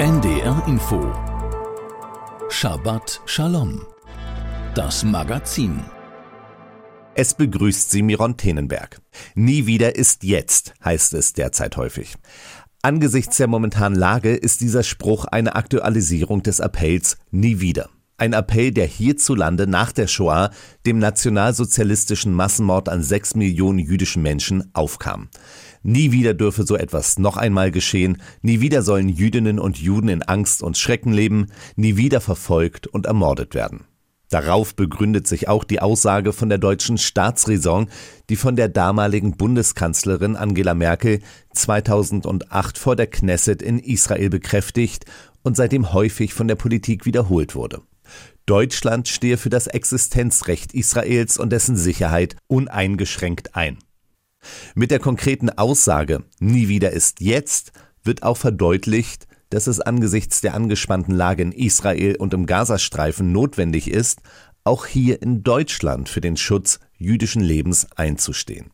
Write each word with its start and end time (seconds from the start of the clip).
NDR 0.00 0.62
Info 0.68 1.12
Shabbat 2.50 3.20
Shalom 3.26 3.84
Das 4.76 5.02
Magazin 5.02 5.80
es 7.16 7.34
begrüßt 7.34 7.90
sie 7.90 8.02
Miron 8.02 8.36
Tenenberg. 8.36 9.00
Nie 9.34 9.66
wieder 9.66 9.96
ist 9.96 10.22
jetzt, 10.22 10.72
heißt 10.84 11.14
es 11.14 11.32
derzeit 11.32 11.76
häufig. 11.76 12.14
Angesichts 12.80 13.38
der 13.38 13.48
momentanen 13.48 13.98
Lage 13.98 14.36
ist 14.36 14.60
dieser 14.60 14.84
Spruch 14.84 15.24
eine 15.24 15.56
Aktualisierung 15.56 16.44
des 16.44 16.60
Appells 16.60 17.18
Nie 17.32 17.58
wieder. 17.58 17.90
Ein 18.18 18.34
Appell, 18.34 18.70
der 18.70 18.86
hierzulande 18.86 19.66
nach 19.66 19.90
der 19.90 20.06
Shoah, 20.06 20.50
dem 20.86 21.00
nationalsozialistischen 21.00 22.32
Massenmord 22.32 22.88
an 22.88 23.02
sechs 23.02 23.34
Millionen 23.34 23.80
jüdischen 23.80 24.22
Menschen, 24.22 24.70
aufkam. 24.74 25.28
Nie 25.82 26.12
wieder 26.12 26.34
dürfe 26.34 26.64
so 26.64 26.76
etwas 26.76 27.18
noch 27.18 27.36
einmal 27.36 27.70
geschehen, 27.70 28.20
nie 28.42 28.60
wieder 28.60 28.82
sollen 28.82 29.08
Jüdinnen 29.08 29.58
und 29.58 29.78
Juden 29.78 30.08
in 30.08 30.22
Angst 30.22 30.62
und 30.62 30.76
Schrecken 30.76 31.12
leben, 31.12 31.46
nie 31.76 31.96
wieder 31.96 32.20
verfolgt 32.20 32.86
und 32.86 33.06
ermordet 33.06 33.54
werden. 33.54 33.84
Darauf 34.30 34.74
begründet 34.74 35.26
sich 35.26 35.48
auch 35.48 35.64
die 35.64 35.80
Aussage 35.80 36.34
von 36.34 36.50
der 36.50 36.58
deutschen 36.58 36.98
Staatsräson, 36.98 37.88
die 38.28 38.36
von 38.36 38.56
der 38.56 38.68
damaligen 38.68 39.36
Bundeskanzlerin 39.36 40.36
Angela 40.36 40.74
Merkel 40.74 41.20
2008 41.54 42.76
vor 42.76 42.94
der 42.94 43.06
Knesset 43.06 43.62
in 43.62 43.78
Israel 43.78 44.28
bekräftigt 44.28 45.06
und 45.42 45.56
seitdem 45.56 45.94
häufig 45.94 46.34
von 46.34 46.46
der 46.46 46.56
Politik 46.56 47.06
wiederholt 47.06 47.54
wurde. 47.54 47.80
Deutschland 48.44 49.08
stehe 49.08 49.38
für 49.38 49.50
das 49.50 49.66
Existenzrecht 49.66 50.74
Israels 50.74 51.38
und 51.38 51.50
dessen 51.50 51.76
Sicherheit 51.76 52.36
uneingeschränkt 52.48 53.54
ein. 53.54 53.78
Mit 54.74 54.90
der 54.90 55.00
konkreten 55.00 55.50
Aussage 55.50 56.24
Nie 56.38 56.68
wieder 56.68 56.92
ist 56.92 57.20
jetzt 57.20 57.72
wird 58.02 58.22
auch 58.22 58.36
verdeutlicht, 58.36 59.26
dass 59.50 59.66
es 59.66 59.80
angesichts 59.80 60.40
der 60.40 60.54
angespannten 60.54 61.14
Lage 61.14 61.42
in 61.42 61.52
Israel 61.52 62.16
und 62.16 62.34
im 62.34 62.46
Gazastreifen 62.46 63.32
notwendig 63.32 63.90
ist, 63.90 64.20
auch 64.64 64.86
hier 64.86 65.22
in 65.22 65.42
Deutschland 65.42 66.08
für 66.08 66.20
den 66.20 66.36
Schutz 66.36 66.80
jüdischen 66.96 67.42
Lebens 67.42 67.86
einzustehen. 67.96 68.70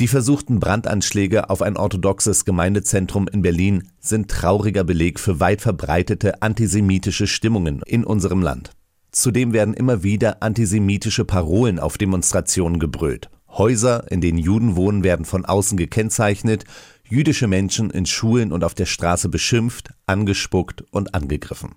Die 0.00 0.08
versuchten 0.08 0.60
Brandanschläge 0.60 1.48
auf 1.48 1.62
ein 1.62 1.76
orthodoxes 1.76 2.44
Gemeindezentrum 2.44 3.28
in 3.28 3.42
Berlin 3.42 3.88
sind 3.98 4.30
trauriger 4.30 4.84
Beleg 4.84 5.18
für 5.18 5.40
weit 5.40 5.62
verbreitete 5.62 6.42
antisemitische 6.42 7.26
Stimmungen 7.26 7.80
in 7.86 8.04
unserem 8.04 8.42
Land. 8.42 8.72
Zudem 9.10 9.54
werden 9.54 9.72
immer 9.72 10.02
wieder 10.02 10.42
antisemitische 10.42 11.24
Parolen 11.24 11.78
auf 11.78 11.96
Demonstrationen 11.96 12.78
gebrüllt. 12.78 13.30
Häuser, 13.58 14.10
in 14.10 14.20
denen 14.20 14.38
Juden 14.38 14.76
wohnen, 14.76 15.04
werden 15.04 15.24
von 15.24 15.44
außen 15.44 15.76
gekennzeichnet, 15.76 16.64
jüdische 17.08 17.46
Menschen 17.46 17.90
in 17.90 18.06
Schulen 18.06 18.52
und 18.52 18.64
auf 18.64 18.74
der 18.74 18.86
Straße 18.86 19.28
beschimpft, 19.28 19.90
angespuckt 20.06 20.84
und 20.90 21.14
angegriffen. 21.14 21.76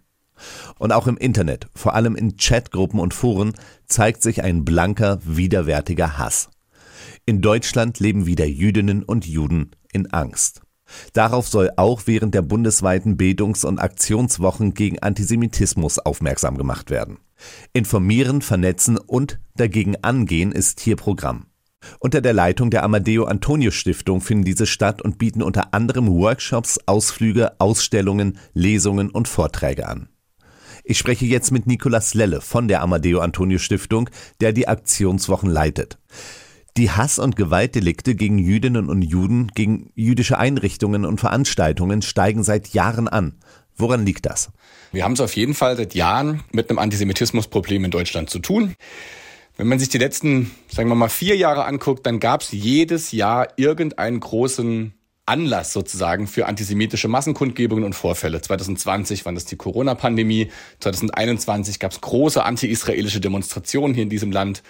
Und 0.77 0.91
auch 0.91 1.07
im 1.07 1.17
Internet, 1.17 1.67
vor 1.75 1.95
allem 1.95 2.15
in 2.15 2.37
Chatgruppen 2.37 2.99
und 2.99 3.13
Foren, 3.13 3.53
zeigt 3.87 4.21
sich 4.21 4.43
ein 4.43 4.65
blanker, 4.65 5.19
widerwärtiger 5.23 6.17
Hass. 6.17 6.49
In 7.25 7.41
Deutschland 7.41 7.99
leben 7.99 8.25
wieder 8.25 8.45
Jüdinnen 8.45 9.03
und 9.03 9.25
Juden 9.25 9.71
in 9.91 10.11
Angst. 10.11 10.61
Darauf 11.13 11.47
soll 11.47 11.69
auch 11.75 12.03
während 12.05 12.33
der 12.33 12.41
bundesweiten 12.41 13.15
Bildungs- 13.15 13.63
und 13.63 13.79
Aktionswochen 13.79 14.73
gegen 14.73 14.99
Antisemitismus 14.99 15.99
aufmerksam 15.99 16.57
gemacht 16.57 16.89
werden. 16.89 17.19
Informieren, 17.73 18.41
vernetzen 18.41 18.97
und 18.97 19.39
dagegen 19.55 19.95
angehen 20.01 20.51
ist 20.51 20.79
hier 20.79 20.95
Programm. 20.95 21.45
Unter 21.99 22.21
der 22.21 22.33
Leitung 22.33 22.69
der 22.69 22.83
Amadeo 22.83 23.25
Antonio 23.25 23.71
Stiftung 23.71 24.21
finden 24.21 24.45
diese 24.45 24.65
statt 24.65 25.01
und 25.01 25.17
bieten 25.17 25.41
unter 25.41 25.73
anderem 25.73 26.07
Workshops, 26.07 26.79
Ausflüge, 26.85 27.59
Ausstellungen, 27.59 28.37
Lesungen 28.53 29.09
und 29.09 29.27
Vorträge 29.27 29.87
an. 29.87 30.09
Ich 30.83 30.97
spreche 30.97 31.25
jetzt 31.25 31.51
mit 31.51 31.67
Nicolas 31.67 32.13
Lelle 32.13 32.41
von 32.41 32.67
der 32.67 32.81
Amadeo 32.81 33.19
Antonio 33.19 33.59
Stiftung, 33.59 34.09
der 34.41 34.53
die 34.53 34.67
Aktionswochen 34.67 35.49
leitet. 35.49 35.99
Die 36.77 36.91
Hass- 36.91 37.19
und 37.19 37.35
Gewaltdelikte 37.35 38.15
gegen 38.15 38.37
Jüdinnen 38.37 38.89
und 38.89 39.01
Juden, 39.01 39.49
gegen 39.53 39.91
jüdische 39.95 40.37
Einrichtungen 40.37 41.05
und 41.05 41.19
Veranstaltungen 41.19 42.01
steigen 42.01 42.43
seit 42.43 42.69
Jahren 42.69 43.07
an. 43.07 43.35
Woran 43.75 44.05
liegt 44.05 44.25
das? 44.25 44.51
Wir 44.91 45.03
haben 45.03 45.13
es 45.13 45.21
auf 45.21 45.35
jeden 45.35 45.53
Fall 45.53 45.77
seit 45.77 45.93
Jahren 45.93 46.43
mit 46.51 46.69
einem 46.69 46.79
Antisemitismusproblem 46.79 47.85
in 47.85 47.91
Deutschland 47.91 48.29
zu 48.29 48.39
tun. 48.39 48.75
Wenn 49.59 49.67
man 49.67 49.77
sich 49.77 49.89
die 49.89 49.97
letzten, 49.97 50.51
sagen 50.69 50.87
wir 50.87 50.95
mal, 50.95 51.09
vier 51.09 51.35
Jahre 51.35 51.65
anguckt, 51.65 52.05
dann 52.05 52.21
gab 52.21 52.43
es 52.43 52.53
jedes 52.53 53.11
Jahr 53.11 53.49
irgendeinen 53.57 54.21
großen 54.21 54.93
Anlass 55.25 55.73
sozusagen 55.73 56.27
für 56.27 56.45
antisemitische 56.45 57.09
Massenkundgebungen 57.09 57.83
und 57.83 57.91
Vorfälle. 57.91 58.41
2020 58.41 59.25
war 59.25 59.33
das 59.33 59.43
die 59.43 59.57
Corona-Pandemie, 59.57 60.49
2021 60.79 61.77
gab 61.77 61.91
es 61.91 61.99
große 61.99 62.41
anti-israelische 62.41 63.19
Demonstrationen 63.19 63.93
hier 63.93 64.03
in 64.03 64.09
diesem 64.09 64.31
Land. 64.31 64.63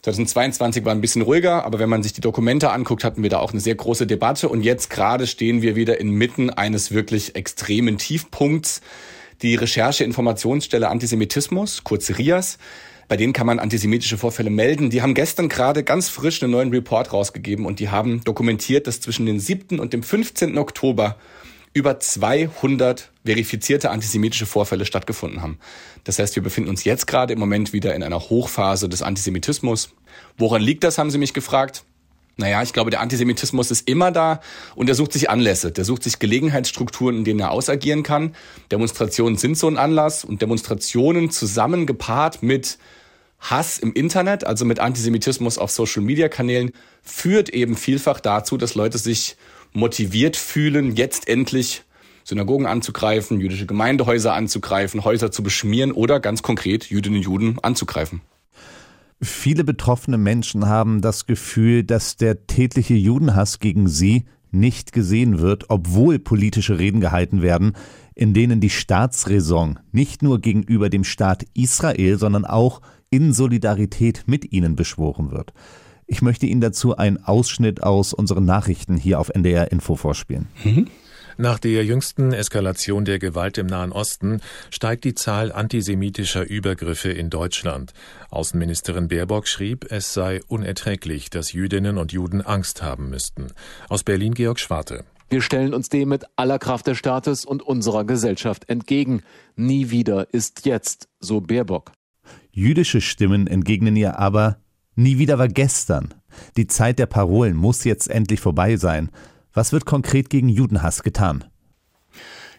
2022 0.00 0.86
war 0.86 0.92
ein 0.92 1.02
bisschen 1.02 1.20
ruhiger, 1.20 1.66
aber 1.66 1.78
wenn 1.78 1.90
man 1.90 2.02
sich 2.02 2.14
die 2.14 2.22
Dokumente 2.22 2.70
anguckt, 2.70 3.04
hatten 3.04 3.22
wir 3.22 3.28
da 3.28 3.38
auch 3.38 3.52
eine 3.52 3.60
sehr 3.60 3.74
große 3.74 4.06
Debatte 4.06 4.48
und 4.48 4.62
jetzt 4.62 4.88
gerade 4.88 5.26
stehen 5.26 5.60
wir 5.60 5.76
wieder 5.76 6.00
inmitten 6.00 6.48
eines 6.48 6.90
wirklich 6.90 7.36
extremen 7.36 7.98
Tiefpunkts. 7.98 8.80
Die 9.42 9.56
Recherche-Informationsstelle 9.56 10.88
Antisemitismus, 10.88 11.84
kurz 11.84 12.16
RIAS, 12.16 12.56
bei 13.12 13.18
denen 13.18 13.34
kann 13.34 13.46
man 13.46 13.58
antisemitische 13.58 14.16
Vorfälle 14.16 14.48
melden. 14.48 14.88
Die 14.88 15.02
haben 15.02 15.12
gestern 15.12 15.50
gerade 15.50 15.84
ganz 15.84 16.08
frisch 16.08 16.42
einen 16.42 16.50
neuen 16.50 16.70
Report 16.70 17.12
rausgegeben 17.12 17.66
und 17.66 17.78
die 17.78 17.90
haben 17.90 18.24
dokumentiert, 18.24 18.86
dass 18.86 19.02
zwischen 19.02 19.26
dem 19.26 19.38
7. 19.38 19.80
und 19.80 19.92
dem 19.92 20.02
15. 20.02 20.56
Oktober 20.56 21.16
über 21.74 22.00
200 22.00 23.10
verifizierte 23.22 23.90
antisemitische 23.90 24.46
Vorfälle 24.46 24.86
stattgefunden 24.86 25.42
haben. 25.42 25.58
Das 26.04 26.18
heißt, 26.18 26.36
wir 26.36 26.42
befinden 26.42 26.70
uns 26.70 26.84
jetzt 26.84 27.06
gerade 27.06 27.34
im 27.34 27.38
Moment 27.38 27.74
wieder 27.74 27.94
in 27.94 28.02
einer 28.02 28.18
Hochphase 28.18 28.88
des 28.88 29.02
Antisemitismus. 29.02 29.90
Woran 30.38 30.62
liegt 30.62 30.82
das, 30.82 30.96
haben 30.96 31.10
Sie 31.10 31.18
mich 31.18 31.34
gefragt. 31.34 31.84
Naja, 32.38 32.62
ich 32.62 32.72
glaube, 32.72 32.90
der 32.90 33.00
Antisemitismus 33.00 33.70
ist 33.70 33.86
immer 33.90 34.10
da 34.10 34.40
und 34.74 34.88
er 34.88 34.94
sucht 34.94 35.12
sich 35.12 35.28
Anlässe. 35.28 35.70
Der 35.70 35.84
sucht 35.84 36.02
sich 36.02 36.18
Gelegenheitsstrukturen, 36.18 37.18
in 37.18 37.24
denen 37.24 37.40
er 37.40 37.50
ausagieren 37.50 38.04
kann. 38.04 38.34
Demonstrationen 38.70 39.36
sind 39.36 39.58
so 39.58 39.68
ein 39.68 39.76
Anlass 39.76 40.24
und 40.24 40.40
Demonstrationen 40.40 41.30
zusammen 41.30 41.84
gepaart 41.84 42.42
mit 42.42 42.78
Hass 43.42 43.78
im 43.78 43.92
Internet, 43.92 44.46
also 44.46 44.64
mit 44.64 44.78
Antisemitismus 44.78 45.58
auf 45.58 45.72
Social-Media-Kanälen, 45.72 46.70
führt 47.02 47.48
eben 47.48 47.76
vielfach 47.76 48.20
dazu, 48.20 48.56
dass 48.56 48.76
Leute 48.76 48.98
sich 48.98 49.36
motiviert 49.72 50.36
fühlen, 50.36 50.94
jetzt 50.94 51.28
endlich 51.28 51.82
Synagogen 52.22 52.66
anzugreifen, 52.66 53.40
jüdische 53.40 53.66
Gemeindehäuser 53.66 54.32
anzugreifen, 54.32 55.04
Häuser 55.04 55.32
zu 55.32 55.42
beschmieren 55.42 55.90
oder 55.90 56.20
ganz 56.20 56.42
konkret 56.42 56.84
Jüdinnen 56.88 57.18
und 57.18 57.24
Juden 57.24 57.58
anzugreifen. 57.60 58.20
Viele 59.20 59.64
betroffene 59.64 60.18
Menschen 60.18 60.66
haben 60.68 61.00
das 61.00 61.26
Gefühl, 61.26 61.82
dass 61.82 62.16
der 62.16 62.46
tätliche 62.46 62.94
Judenhass 62.94 63.58
gegen 63.58 63.88
sie 63.88 64.24
nicht 64.52 64.92
gesehen 64.92 65.40
wird, 65.40 65.64
obwohl 65.68 66.20
politische 66.20 66.78
Reden 66.78 67.00
gehalten 67.00 67.42
werden, 67.42 67.72
in 68.14 68.34
denen 68.34 68.60
die 68.60 68.70
Staatsräson 68.70 69.80
nicht 69.90 70.22
nur 70.22 70.40
gegenüber 70.40 70.90
dem 70.90 71.02
Staat 71.02 71.44
Israel, 71.54 72.18
sondern 72.18 72.44
auch 72.44 72.82
in 73.12 73.32
Solidarität 73.32 74.24
mit 74.26 74.52
ihnen 74.52 74.74
beschworen 74.74 75.30
wird. 75.30 75.52
Ich 76.06 76.22
möchte 76.22 76.46
Ihnen 76.46 76.60
dazu 76.60 76.96
einen 76.96 77.22
Ausschnitt 77.22 77.82
aus 77.82 78.12
unseren 78.12 78.44
Nachrichten 78.44 78.96
hier 78.96 79.20
auf 79.20 79.28
NDR 79.28 79.70
Info 79.70 79.94
vorspielen. 79.94 80.48
Mhm. 80.64 80.88
Nach 81.38 81.58
der 81.58 81.84
jüngsten 81.84 82.32
Eskalation 82.32 83.04
der 83.04 83.18
Gewalt 83.18 83.56
im 83.58 83.66
Nahen 83.66 83.92
Osten 83.92 84.40
steigt 84.70 85.04
die 85.04 85.14
Zahl 85.14 85.52
antisemitischer 85.52 86.46
Übergriffe 86.46 87.10
in 87.10 87.30
Deutschland. 87.30 87.92
Außenministerin 88.30 89.08
Baerbock 89.08 89.46
schrieb, 89.46 89.86
es 89.90 90.12
sei 90.12 90.40
unerträglich, 90.48 91.30
dass 91.30 91.52
Jüdinnen 91.52 91.96
und 91.96 92.12
Juden 92.12 92.42
Angst 92.42 92.82
haben 92.82 93.08
müssten. 93.08 93.48
Aus 93.88 94.04
Berlin 94.04 94.34
Georg 94.34 94.58
Schwarte. 94.58 95.04
Wir 95.30 95.40
stellen 95.40 95.72
uns 95.72 95.88
dem 95.88 96.10
mit 96.10 96.24
aller 96.36 96.58
Kraft 96.58 96.86
des 96.86 96.98
Staates 96.98 97.46
und 97.46 97.62
unserer 97.62 98.04
Gesellschaft 98.04 98.68
entgegen. 98.68 99.22
Nie 99.56 99.90
wieder 99.90 100.32
ist 100.34 100.66
jetzt, 100.66 101.08
so 101.20 101.40
Baerbock. 101.40 101.92
Jüdische 102.50 103.00
Stimmen 103.00 103.46
entgegnen 103.46 103.96
ihr 103.96 104.18
aber, 104.18 104.58
nie 104.94 105.18
wieder 105.18 105.38
war 105.38 105.48
gestern. 105.48 106.14
Die 106.56 106.66
Zeit 106.66 106.98
der 106.98 107.06
Parolen 107.06 107.56
muss 107.56 107.84
jetzt 107.84 108.08
endlich 108.08 108.40
vorbei 108.40 108.76
sein. 108.76 109.10
Was 109.52 109.72
wird 109.72 109.84
konkret 109.84 110.30
gegen 110.30 110.48
Judenhass 110.48 111.02
getan? 111.02 111.44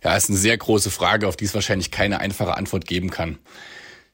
Ja, 0.04 0.16
ist 0.16 0.30
eine 0.30 0.38
sehr 0.38 0.58
große 0.58 0.92
Frage, 0.92 1.28
auf 1.28 1.38
die 1.38 1.46
es 1.46 1.54
wahrscheinlich 1.54 1.92
keine 1.92 2.20
einfache 2.20 2.58
Antwort 2.58 2.86
geben 2.86 3.10
kann. 3.10 3.38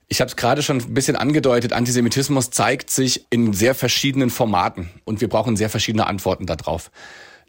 Ich 0.08 0.22
habe 0.22 0.30
es 0.30 0.36
gerade 0.36 0.64
schon 0.64 0.80
ein 0.80 0.94
bisschen 0.94 1.16
angedeutet, 1.16 1.72
Antisemitismus 1.72 2.50
zeigt 2.50 2.90
sich 2.90 3.28
in 3.30 3.54
sehr 3.54 3.76
verschiedenen 3.76 4.30
Formaten 4.32 4.90
und 5.06 5.22
wir 5.22 5.30
brauchen 5.30 5.56
sehr 5.56 5.70
verschiedene 5.70 6.08
Antworten 6.08 6.46
darauf. 6.46 6.92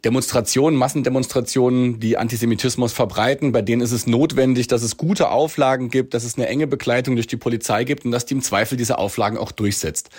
Demonstrationen, 0.03 0.79
Massendemonstrationen, 0.79 1.99
die 1.99 2.17
Antisemitismus 2.17 2.91
verbreiten, 2.91 3.51
bei 3.51 3.61
denen 3.61 3.83
ist 3.83 3.91
es 3.91 4.07
notwendig, 4.07 4.67
dass 4.67 4.81
es 4.81 4.97
gute 4.97 5.29
Auflagen 5.29 5.91
gibt, 5.91 6.15
dass 6.15 6.23
es 6.23 6.37
eine 6.37 6.47
enge 6.47 6.65
Begleitung 6.65 7.15
durch 7.15 7.27
die 7.27 7.37
Polizei 7.37 7.83
gibt 7.83 8.03
und 8.03 8.11
dass 8.11 8.25
die 8.25 8.33
im 8.33 8.41
Zweifel 8.41 8.77
diese 8.77 8.97
Auflagen 8.97 9.37
auch 9.37 9.51
durchsetzt. 9.51 10.09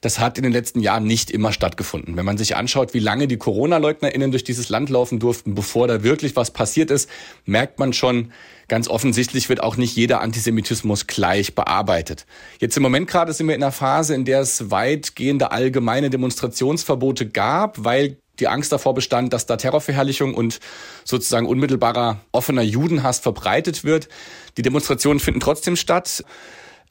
Das 0.00 0.20
hat 0.20 0.38
in 0.38 0.44
den 0.44 0.52
letzten 0.52 0.78
Jahren 0.78 1.04
nicht 1.04 1.30
immer 1.32 1.52
stattgefunden. 1.52 2.16
Wenn 2.16 2.24
man 2.24 2.38
sich 2.38 2.54
anschaut, 2.54 2.94
wie 2.94 3.00
lange 3.00 3.26
die 3.26 3.36
Corona-LeugnerInnen 3.36 4.30
durch 4.30 4.44
dieses 4.44 4.68
Land 4.68 4.90
laufen 4.90 5.18
durften, 5.18 5.56
bevor 5.56 5.88
da 5.88 6.04
wirklich 6.04 6.36
was 6.36 6.52
passiert 6.52 6.92
ist, 6.92 7.10
merkt 7.44 7.80
man 7.80 7.92
schon, 7.92 8.30
ganz 8.68 8.88
offensichtlich 8.88 9.48
wird 9.48 9.60
auch 9.60 9.76
nicht 9.76 9.96
jeder 9.96 10.20
Antisemitismus 10.20 11.08
gleich 11.08 11.54
bearbeitet. 11.56 12.26
Jetzt 12.60 12.76
im 12.76 12.82
Moment 12.84 13.08
gerade 13.08 13.32
sind 13.32 13.48
wir 13.48 13.56
in 13.56 13.62
einer 13.62 13.72
Phase, 13.72 14.14
in 14.14 14.24
der 14.24 14.40
es 14.40 14.70
weitgehende 14.70 15.50
allgemeine 15.50 16.10
Demonstrationsverbote 16.10 17.28
gab, 17.28 17.84
weil 17.84 18.16
die 18.42 18.48
Angst 18.48 18.72
davor 18.72 18.92
bestand, 18.92 19.32
dass 19.32 19.46
da 19.46 19.56
Terrorverherrlichung 19.56 20.34
und 20.34 20.58
sozusagen 21.04 21.46
unmittelbarer 21.46 22.20
offener 22.32 22.62
Judenhass 22.62 23.20
verbreitet 23.20 23.84
wird. 23.84 24.08
Die 24.56 24.62
Demonstrationen 24.62 25.20
finden 25.20 25.38
trotzdem 25.38 25.76
statt. 25.76 26.24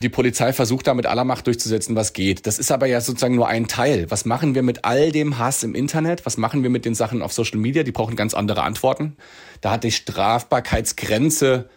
Die 0.01 0.07
Polizei 0.07 0.53
versucht 0.53 0.87
da 0.87 0.93
mit 0.93 1.05
aller 1.05 1.25
Macht 1.25 1.47
durchzusetzen, 1.47 1.93
was 1.93 2.13
geht. 2.13 2.47
Das 2.47 2.57
ist 2.57 2.71
aber 2.71 2.87
ja 2.87 3.01
sozusagen 3.01 3.35
nur 3.35 3.49
ein 3.49 3.67
Teil. 3.67 4.09
Was 4.09 4.23
machen 4.23 4.55
wir 4.55 4.63
mit 4.63 4.85
all 4.85 5.11
dem 5.11 5.39
Hass 5.39 5.61
im 5.63 5.75
Internet? 5.75 6.25
Was 6.25 6.37
machen 6.37 6.63
wir 6.63 6.69
mit 6.69 6.85
den 6.85 6.95
Sachen 6.95 7.21
auf 7.21 7.33
Social 7.33 7.59
Media? 7.59 7.83
Die 7.83 7.91
brauchen 7.91 8.15
ganz 8.15 8.33
andere 8.33 8.63
Antworten. 8.63 9.17
Da 9.59 9.71
hat 9.71 9.83
die 9.83 9.91
Strafbarkeitsgrenze 9.91 11.69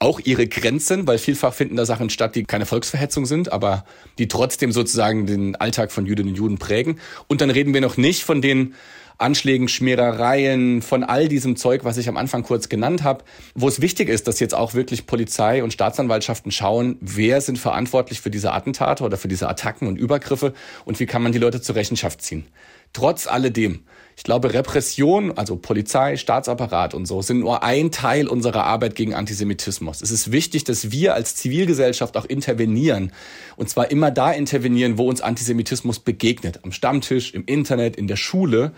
auch 0.00 0.18
ihre 0.18 0.48
Grenzen, 0.48 1.06
weil 1.06 1.18
vielfach 1.18 1.52
finden 1.52 1.76
da 1.76 1.84
Sachen 1.84 2.08
statt, 2.08 2.34
die 2.34 2.44
keine 2.44 2.64
Volksverhetzung 2.64 3.26
sind, 3.26 3.52
aber 3.52 3.84
die 4.18 4.28
trotzdem 4.28 4.72
sozusagen 4.72 5.26
den 5.26 5.56
Alltag 5.56 5.92
von 5.92 6.06
Jüdinnen 6.06 6.30
und 6.30 6.38
Juden 6.38 6.58
prägen. 6.58 6.98
Und 7.28 7.42
dann 7.42 7.50
reden 7.50 7.74
wir 7.74 7.82
noch 7.82 7.98
nicht 7.98 8.24
von 8.24 8.40
den 8.40 8.74
Anschlägen, 9.20 9.68
Schmierereien, 9.68 10.82
von 10.82 11.04
all 11.04 11.28
diesem 11.28 11.56
Zeug, 11.56 11.84
was 11.84 11.96
ich 11.96 12.08
am 12.08 12.16
Anfang 12.16 12.42
kurz 12.42 12.68
genannt 12.68 13.02
habe, 13.02 13.24
wo 13.54 13.68
es 13.68 13.80
wichtig 13.80 14.08
ist, 14.08 14.26
dass 14.28 14.40
jetzt 14.40 14.54
auch 14.54 14.74
wirklich 14.74 15.06
Polizei 15.06 15.62
und 15.62 15.72
Staatsanwaltschaften 15.72 16.50
schauen, 16.52 16.96
wer 17.00 17.40
sind 17.40 17.58
verantwortlich 17.58 18.20
für 18.20 18.30
diese 18.30 18.52
Attentate 18.52 19.04
oder 19.04 19.16
für 19.16 19.28
diese 19.28 19.48
Attacken 19.48 19.88
und 19.88 19.96
Übergriffe 19.96 20.54
und 20.84 21.00
wie 21.00 21.06
kann 21.06 21.22
man 21.22 21.32
die 21.32 21.38
Leute 21.38 21.60
zur 21.60 21.74
Rechenschaft 21.74 22.22
ziehen. 22.22 22.46
Trotz 22.92 23.26
alledem, 23.26 23.84
ich 24.16 24.24
glaube, 24.24 24.52
Repression, 24.52 25.36
also 25.38 25.56
Polizei, 25.56 26.16
Staatsapparat 26.16 26.92
und 26.92 27.06
so, 27.06 27.22
sind 27.22 27.40
nur 27.40 27.62
ein 27.62 27.90
Teil 27.90 28.28
unserer 28.28 28.64
Arbeit 28.64 28.94
gegen 28.94 29.14
Antisemitismus. 29.14 30.02
Es 30.02 30.10
ist 30.10 30.32
wichtig, 30.32 30.64
dass 30.64 30.90
wir 30.90 31.14
als 31.14 31.36
Zivilgesellschaft 31.36 32.16
auch 32.16 32.26
intervenieren. 32.26 33.12
Und 33.56 33.70
zwar 33.70 33.90
immer 33.90 34.10
da 34.10 34.30
intervenieren, 34.32 34.98
wo 34.98 35.08
uns 35.08 35.20
Antisemitismus 35.20 36.00
begegnet. 36.00 36.60
Am 36.64 36.72
Stammtisch, 36.72 37.32
im 37.32 37.44
Internet, 37.46 37.96
in 37.96 38.08
der 38.08 38.16
Schule 38.16 38.72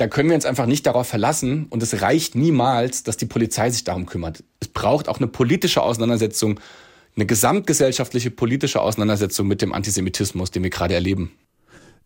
da 0.00 0.08
können 0.08 0.30
wir 0.30 0.34
uns 0.34 0.46
einfach 0.46 0.64
nicht 0.64 0.86
darauf 0.86 1.06
verlassen 1.06 1.66
und 1.68 1.82
es 1.82 2.00
reicht 2.00 2.34
niemals, 2.34 3.02
dass 3.02 3.18
die 3.18 3.26
Polizei 3.26 3.68
sich 3.68 3.84
darum 3.84 4.06
kümmert. 4.06 4.42
Es 4.58 4.68
braucht 4.68 5.10
auch 5.10 5.18
eine 5.18 5.26
politische 5.26 5.82
Auseinandersetzung, 5.82 6.58
eine 7.16 7.26
gesamtgesellschaftliche 7.26 8.30
politische 8.30 8.80
Auseinandersetzung 8.80 9.46
mit 9.46 9.60
dem 9.60 9.74
Antisemitismus, 9.74 10.50
den 10.52 10.62
wir 10.62 10.70
gerade 10.70 10.94
erleben. 10.94 11.32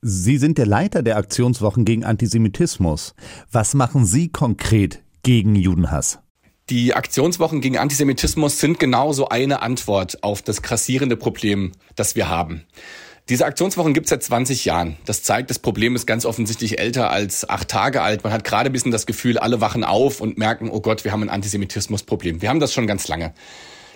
Sie 0.02 0.38
sind 0.38 0.58
der 0.58 0.66
Leiter 0.66 1.02
der 1.02 1.16
Aktionswochen 1.16 1.84
gegen 1.84 2.04
Antisemitismus. 2.04 3.14
Was 3.50 3.74
machen 3.74 4.04
Sie 4.04 4.28
konkret 4.28 5.02
gegen 5.22 5.56
Judenhass? 5.56 6.18
Die 6.70 6.94
Aktionswochen 6.94 7.60
gegen 7.60 7.76
Antisemitismus 7.76 8.58
sind 8.58 8.78
genauso 8.78 9.28
eine 9.28 9.60
Antwort 9.60 10.22
auf 10.22 10.40
das 10.40 10.62
grassierende 10.62 11.16
Problem, 11.16 11.72
das 11.94 12.16
wir 12.16 12.28
haben. 12.28 12.64
Diese 13.28 13.46
Aktionswochen 13.46 13.94
gibt 13.94 14.06
es 14.06 14.10
seit 14.10 14.22
20 14.22 14.66
Jahren. 14.66 14.96
Das 15.06 15.22
zeigt, 15.22 15.48
das 15.48 15.58
Problem 15.58 15.94
ist 15.96 16.06
ganz 16.06 16.26
offensichtlich 16.26 16.78
älter 16.78 17.10
als 17.10 17.48
acht 17.48 17.68
Tage 17.68 18.02
alt. 18.02 18.24
Man 18.24 18.32
hat 18.32 18.44
gerade 18.44 18.68
ein 18.68 18.72
bisschen 18.72 18.92
das 18.92 19.06
Gefühl, 19.06 19.38
alle 19.38 19.62
wachen 19.62 19.84
auf 19.84 20.20
und 20.20 20.36
merken, 20.36 20.70
oh 20.70 20.80
Gott, 20.80 21.04
wir 21.04 21.12
haben 21.12 21.22
ein 21.22 21.30
Antisemitismusproblem. 21.30 22.42
Wir 22.42 22.50
haben 22.50 22.60
das 22.60 22.74
schon 22.74 22.86
ganz 22.86 23.08
lange. 23.08 23.32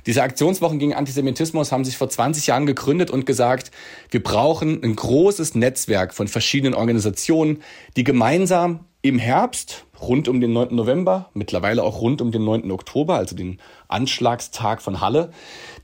Diese 0.07 0.23
Aktionswochen 0.23 0.79
gegen 0.79 0.95
Antisemitismus 0.95 1.73
haben 1.73 1.85
sich 1.85 1.97
vor 1.97 2.09
20 2.09 2.47
Jahren 2.47 2.67
gegründet 2.67 3.11
und 3.11 3.27
gesagt, 3.27 3.71
wir 4.11 4.23
brauchen 4.23 4.83
ein 4.83 4.97
großes 4.97 5.55
Netzwerk 5.55 6.15
von 6.15 6.29
verschiedenen 6.29 6.75
Organisationen, 6.75 7.63
die 7.97 8.05
gemeinsam 8.05 8.81
im 9.03 9.19
Herbst 9.19 9.85
rund 10.01 10.29
um 10.29 10.41
den 10.41 10.53
9. 10.53 10.75
November, 10.75 11.31
mittlerweile 11.35 11.83
auch 11.83 12.01
rund 12.01 12.21
um 12.21 12.31
den 12.31 12.45
9. 12.45 12.71
Oktober, 12.71 13.15
also 13.15 13.37
den 13.37 13.59
Anschlagstag 13.89 14.83
von 14.83 15.01
Halle, 15.01 15.31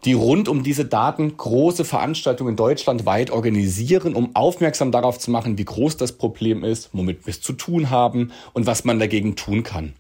die 0.04 0.12
rund 0.12 0.48
um 0.48 0.62
diese 0.62 0.84
Daten 0.84 1.36
große 1.36 1.84
Veranstaltungen 1.84 2.56
deutschlandweit 2.56 3.30
organisieren, 3.30 4.14
um 4.14 4.34
aufmerksam 4.34 4.92
darauf 4.92 5.18
zu 5.18 5.30
machen, 5.30 5.58
wie 5.58 5.64
groß 5.64 5.96
das 5.96 6.12
Problem 6.12 6.64
ist, 6.64 6.90
womit 6.92 7.26
wir 7.26 7.30
es 7.30 7.40
zu 7.40 7.52
tun 7.52 7.90
haben 7.90 8.32
und 8.52 8.66
was 8.66 8.84
man 8.84 8.98
dagegen 8.98 9.36
tun 9.36 9.62
kann. 9.62 9.94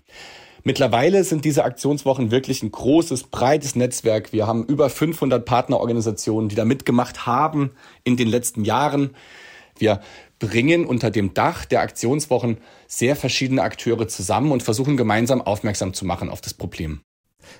Mittlerweile 0.66 1.24
sind 1.24 1.44
diese 1.44 1.62
Aktionswochen 1.62 2.30
wirklich 2.30 2.62
ein 2.62 2.72
großes, 2.72 3.24
breites 3.24 3.76
Netzwerk. 3.76 4.32
Wir 4.32 4.46
haben 4.46 4.64
über 4.64 4.88
500 4.88 5.44
Partnerorganisationen, 5.44 6.48
die 6.48 6.56
da 6.56 6.64
mitgemacht 6.64 7.26
haben 7.26 7.72
in 8.02 8.16
den 8.16 8.28
letzten 8.28 8.64
Jahren. 8.64 9.10
Wir 9.76 10.00
bringen 10.38 10.86
unter 10.86 11.10
dem 11.10 11.34
Dach 11.34 11.66
der 11.66 11.82
Aktionswochen 11.82 12.56
sehr 12.86 13.14
verschiedene 13.14 13.60
Akteure 13.60 14.08
zusammen 14.08 14.52
und 14.52 14.62
versuchen 14.62 14.96
gemeinsam 14.96 15.42
aufmerksam 15.42 15.92
zu 15.92 16.06
machen 16.06 16.30
auf 16.30 16.40
das 16.40 16.54
Problem. 16.54 17.02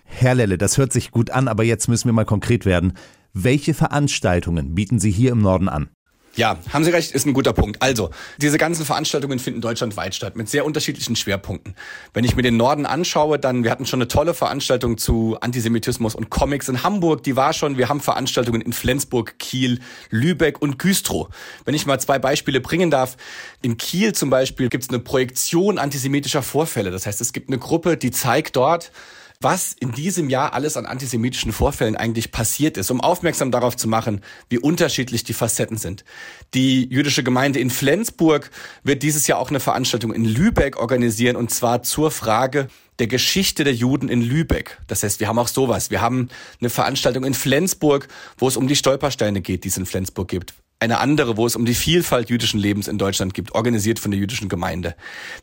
Herr 0.04 0.34
Lelle, 0.34 0.56
das 0.56 0.78
hört 0.78 0.92
sich 0.92 1.10
gut 1.10 1.30
an, 1.30 1.46
aber 1.46 1.62
jetzt 1.62 1.88
müssen 1.88 2.06
wir 2.06 2.14
mal 2.14 2.24
konkret 2.24 2.64
werden. 2.64 2.94
Welche 3.34 3.74
Veranstaltungen 3.74 4.74
bieten 4.74 4.98
Sie 4.98 5.10
hier 5.10 5.32
im 5.32 5.42
Norden 5.42 5.68
an? 5.68 5.90
Ja, 6.36 6.58
haben 6.72 6.84
Sie 6.84 6.90
recht, 6.90 7.12
ist 7.12 7.26
ein 7.26 7.32
guter 7.32 7.52
Punkt. 7.52 7.80
Also, 7.80 8.10
diese 8.38 8.58
ganzen 8.58 8.84
Veranstaltungen 8.84 9.38
finden 9.38 9.60
deutschlandweit 9.60 10.16
statt, 10.16 10.34
mit 10.34 10.48
sehr 10.48 10.64
unterschiedlichen 10.64 11.14
Schwerpunkten. 11.14 11.76
Wenn 12.12 12.24
ich 12.24 12.34
mir 12.34 12.42
den 12.42 12.56
Norden 12.56 12.86
anschaue, 12.86 13.38
dann, 13.38 13.62
wir 13.62 13.70
hatten 13.70 13.86
schon 13.86 13.98
eine 13.98 14.08
tolle 14.08 14.34
Veranstaltung 14.34 14.98
zu 14.98 15.36
Antisemitismus 15.40 16.16
und 16.16 16.30
Comics 16.30 16.68
in 16.68 16.82
Hamburg, 16.82 17.22
die 17.22 17.36
war 17.36 17.52
schon, 17.52 17.78
wir 17.78 17.88
haben 17.88 18.00
Veranstaltungen 18.00 18.60
in 18.62 18.72
Flensburg, 18.72 19.38
Kiel, 19.38 19.80
Lübeck 20.10 20.60
und 20.60 20.78
Güstrow. 20.78 21.28
Wenn 21.64 21.74
ich 21.74 21.86
mal 21.86 22.00
zwei 22.00 22.18
Beispiele 22.18 22.60
bringen 22.60 22.90
darf, 22.90 23.16
in 23.62 23.76
Kiel 23.76 24.12
zum 24.12 24.28
Beispiel 24.28 24.68
gibt 24.68 24.82
es 24.82 24.90
eine 24.90 24.98
Projektion 24.98 25.78
antisemitischer 25.78 26.42
Vorfälle. 26.42 26.90
Das 26.90 27.06
heißt, 27.06 27.20
es 27.20 27.32
gibt 27.32 27.48
eine 27.48 27.58
Gruppe, 27.58 27.96
die 27.96 28.10
zeigt 28.10 28.56
dort, 28.56 28.90
was 29.44 29.76
in 29.78 29.92
diesem 29.92 30.30
Jahr 30.30 30.54
alles 30.54 30.76
an 30.76 30.86
antisemitischen 30.86 31.52
Vorfällen 31.52 31.96
eigentlich 31.96 32.32
passiert 32.32 32.76
ist, 32.76 32.90
um 32.90 33.00
aufmerksam 33.00 33.50
darauf 33.50 33.76
zu 33.76 33.86
machen, 33.86 34.22
wie 34.48 34.58
unterschiedlich 34.58 35.22
die 35.22 35.34
Facetten 35.34 35.76
sind. 35.76 36.04
Die 36.54 36.88
jüdische 36.88 37.22
Gemeinde 37.22 37.60
in 37.60 37.70
Flensburg 37.70 38.50
wird 38.82 39.02
dieses 39.02 39.26
Jahr 39.26 39.38
auch 39.38 39.50
eine 39.50 39.60
Veranstaltung 39.60 40.12
in 40.12 40.24
Lübeck 40.24 40.78
organisieren 40.78 41.36
und 41.36 41.50
zwar 41.50 41.82
zur 41.82 42.10
Frage 42.10 42.68
der 42.98 43.06
Geschichte 43.06 43.64
der 43.64 43.74
Juden 43.74 44.08
in 44.08 44.22
Lübeck. 44.22 44.78
Das 44.86 45.02
heißt, 45.02 45.20
wir 45.20 45.28
haben 45.28 45.38
auch 45.38 45.48
sowas. 45.48 45.90
Wir 45.90 46.00
haben 46.00 46.28
eine 46.60 46.70
Veranstaltung 46.70 47.24
in 47.24 47.34
Flensburg, 47.34 48.08
wo 48.38 48.48
es 48.48 48.56
um 48.56 48.66
die 48.66 48.76
Stolpersteine 48.76 49.40
geht, 49.42 49.64
die 49.64 49.68
es 49.68 49.76
in 49.76 49.86
Flensburg 49.86 50.28
gibt 50.28 50.54
eine 50.84 51.00
andere, 51.00 51.36
wo 51.38 51.46
es 51.46 51.56
um 51.56 51.64
die 51.64 51.74
Vielfalt 51.74 52.28
jüdischen 52.28 52.60
Lebens 52.60 52.88
in 52.88 52.98
Deutschland 52.98 53.32
gibt, 53.32 53.54
organisiert 53.54 53.98
von 53.98 54.10
der 54.10 54.20
jüdischen 54.20 54.50
Gemeinde. 54.50 54.94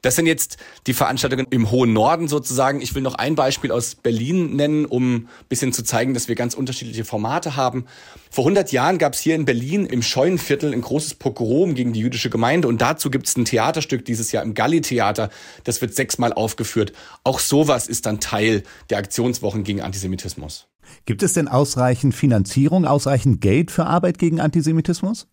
Das 0.04 0.16
sind 0.16 0.28
jetzt 0.28 0.58
die 0.86 0.94
Veranstaltungen 0.94 1.48
im 1.50 1.72
hohen 1.72 1.94
Norden 1.94 2.28
sozusagen. 2.28 2.80
Ich 2.80 2.94
will 2.94 3.02
noch 3.02 3.16
ein 3.16 3.36
Beispiel 3.36 3.72
aus 3.72 3.96
Berlin 3.96 4.56
nennen, 4.56 4.86
um 4.86 5.16
ein 5.16 5.30
bisschen 5.50 5.74
zu 5.74 5.84
zeigen, 5.84 6.14
dass 6.14 6.28
wir 6.28 6.36
ganz 6.36 6.54
unterschiedliche 6.54 7.06
Formate 7.06 7.56
haben. 7.56 7.86
Vor 8.30 8.46
100 8.46 8.72
Jahren 8.72 9.00
gab 9.00 9.14
es 9.14 9.20
hier 9.20 9.36
in 9.36 9.46
Berlin 9.46 9.88
im 9.88 10.04
Scheunenviertel 10.04 10.74
ein 10.74 10.82
großes 10.82 11.16
Pogrom 11.16 11.74
gegen 11.74 11.92
die 11.92 12.02
jüdische 12.02 12.30
Gemeinde 12.30 12.68
und 12.68 12.80
dazu 12.80 13.10
gibt 13.10 13.28
es 13.28 13.36
ein 13.36 13.46
Theaterstück 13.46 14.06
dieses 14.06 14.32
Jahr 14.32 14.44
im 14.44 14.54
Galli-Theater. 14.54 15.30
Das 15.64 15.82
wird 15.82 15.96
sechsmal 15.96 16.34
aufgeführt. 16.34 16.94
Auch 17.24 17.40
sowas 17.40 17.88
ist 17.88 18.06
dann 18.06 18.20
Teil 18.20 18.64
der 18.90 19.00
Aktionswochen 19.00 19.64
gegen 19.64 19.82
Antisemitismus. 19.82 20.71
Gibt 21.06 21.24
es 21.24 21.34
denn 21.34 21.48
ausreichend 21.48 22.16
Finanzierung, 22.16 22.86
ausreichend 22.86 23.42
Geld 23.42 23.72
für 23.72 23.86
Arbeit 23.86 24.18
gegen 24.18 24.40
Antisemitismus? 24.40 25.28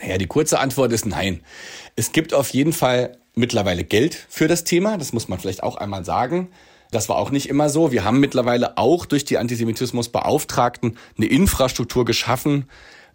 Naja, 0.00 0.18
die 0.18 0.26
kurze 0.26 0.58
Antwort 0.58 0.92
ist 0.92 1.06
nein. 1.06 1.40
Es 1.96 2.12
gibt 2.12 2.32
auf 2.32 2.50
jeden 2.50 2.72
Fall 2.72 3.18
mittlerweile 3.34 3.84
Geld 3.84 4.26
für 4.28 4.48
das 4.48 4.64
Thema, 4.64 4.98
das 4.98 5.12
muss 5.12 5.28
man 5.28 5.38
vielleicht 5.38 5.62
auch 5.62 5.76
einmal 5.76 6.04
sagen. 6.04 6.48
Das 6.90 7.08
war 7.08 7.16
auch 7.16 7.30
nicht 7.30 7.48
immer 7.48 7.68
so. 7.68 7.92
Wir 7.92 8.04
haben 8.04 8.18
mittlerweile 8.18 8.76
auch 8.76 9.06
durch 9.06 9.24
die 9.24 9.38
Antisemitismusbeauftragten 9.38 10.98
eine 11.16 11.26
Infrastruktur 11.26 12.04
geschaffen, 12.04 12.68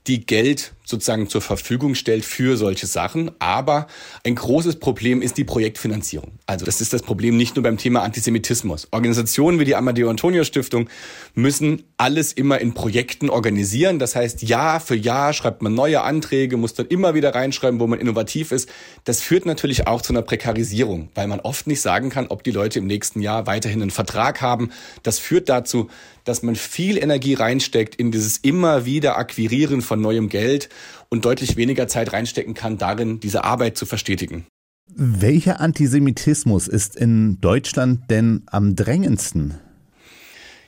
die 0.08 0.25
Geld 0.25 0.75
sozusagen 0.86 1.27
zur 1.27 1.42
Verfügung 1.42 1.96
stellt 1.96 2.24
für 2.25 2.58
solche 2.58 2.88
Sachen. 2.88 3.32
Aber 3.39 3.88
ein 4.24 4.36
großes 4.36 4.77
Problem 4.77 5.22
ist 5.22 5.38
die 5.38 5.44
Projektfinanzierung. 5.44 6.34
Also 6.46 6.65
das 6.65 6.82
ist 6.82 6.94
das 6.94 7.01
Problem 7.01 7.38
nicht 7.38 7.56
nur 7.56 7.63
beim 7.63 7.77
Thema 7.77 8.04
Antisemitismus. 8.04 8.88
Organisationen 8.92 9.60
wie 9.60 9.65
die 9.65 9.75
Amadeo 9.75 10.10
Antonio 10.10 10.44
Stiftung 10.44 10.89
müssen 11.34 11.84
alles 11.98 12.34
immer 12.34 12.60
in 12.60 12.74
Projekten 12.74 13.30
organisieren. 13.30 14.00
Das 14.00 14.15
heißt, 14.15 14.44
Jahr 14.44 14.80
für 14.80 14.96
Jahr 14.96 15.34
schreibt 15.34 15.62
man 15.62 15.74
neue 15.74 16.01
Anträge, 16.01 16.58
muss 16.58 16.74
dann 16.74 16.88
immer 16.88 17.13
wieder 17.13 17.34
reinschreiben, 17.34 17.80
wo 17.80 17.88
man 17.88 18.00
innovativ 18.00 18.51
ist. 18.51 18.70
Das 19.04 19.22
führt 19.22 19.46
natürlich 19.46 19.88
auch 19.88 20.01
zu 20.01 20.13
einer 20.13 20.22
Prekarisierung, 20.22 21.10
weil 21.15 21.27
man 21.27 21.39
oft 21.39 21.68
nicht 21.68 21.82
sagen 21.82 22.10
kann, 22.10 22.27
ob 22.27 22.44
die 22.44 22.51
Leute 22.51 22.80
im 22.80 22.88
nächsten 22.88 23.22
Jahr 23.22 23.48
weiterhin 23.48 23.82
einen 23.82 23.92
Vertrag 23.92 24.42
haben. 24.42 24.70
Das 25.04 25.20
führt 25.20 25.50
dazu, 25.50 25.89
dass 26.25 26.44
man 26.44 26.56
viel 26.56 26.98
Energie 26.98 27.36
reinsteckt 27.36 27.96
in 27.96 28.12
dieses 28.12 28.38
immer 28.38 28.86
wieder 28.86 29.18
Akquirieren 29.18 29.82
von 29.82 30.01
neuem 30.01 30.27
Geld 30.27 30.70
und 31.10 31.25
deutlich 31.25 31.55
weniger 31.58 31.88
Zeit 31.88 32.13
reinstecken 32.13 32.53
kann, 32.53 32.77
darin 32.77 33.20
diese 33.20 33.44
Arbeit 33.44 33.77
zu 33.77 33.86
verstetigen. 33.86 34.46
Welcher 34.88 35.60
Antisemitismus 35.60 36.67
ist 36.67 36.96
in 36.96 37.41
Deutschland 37.41 38.10
denn 38.10 38.44
am 38.48 38.75
drängendsten? 38.75 39.55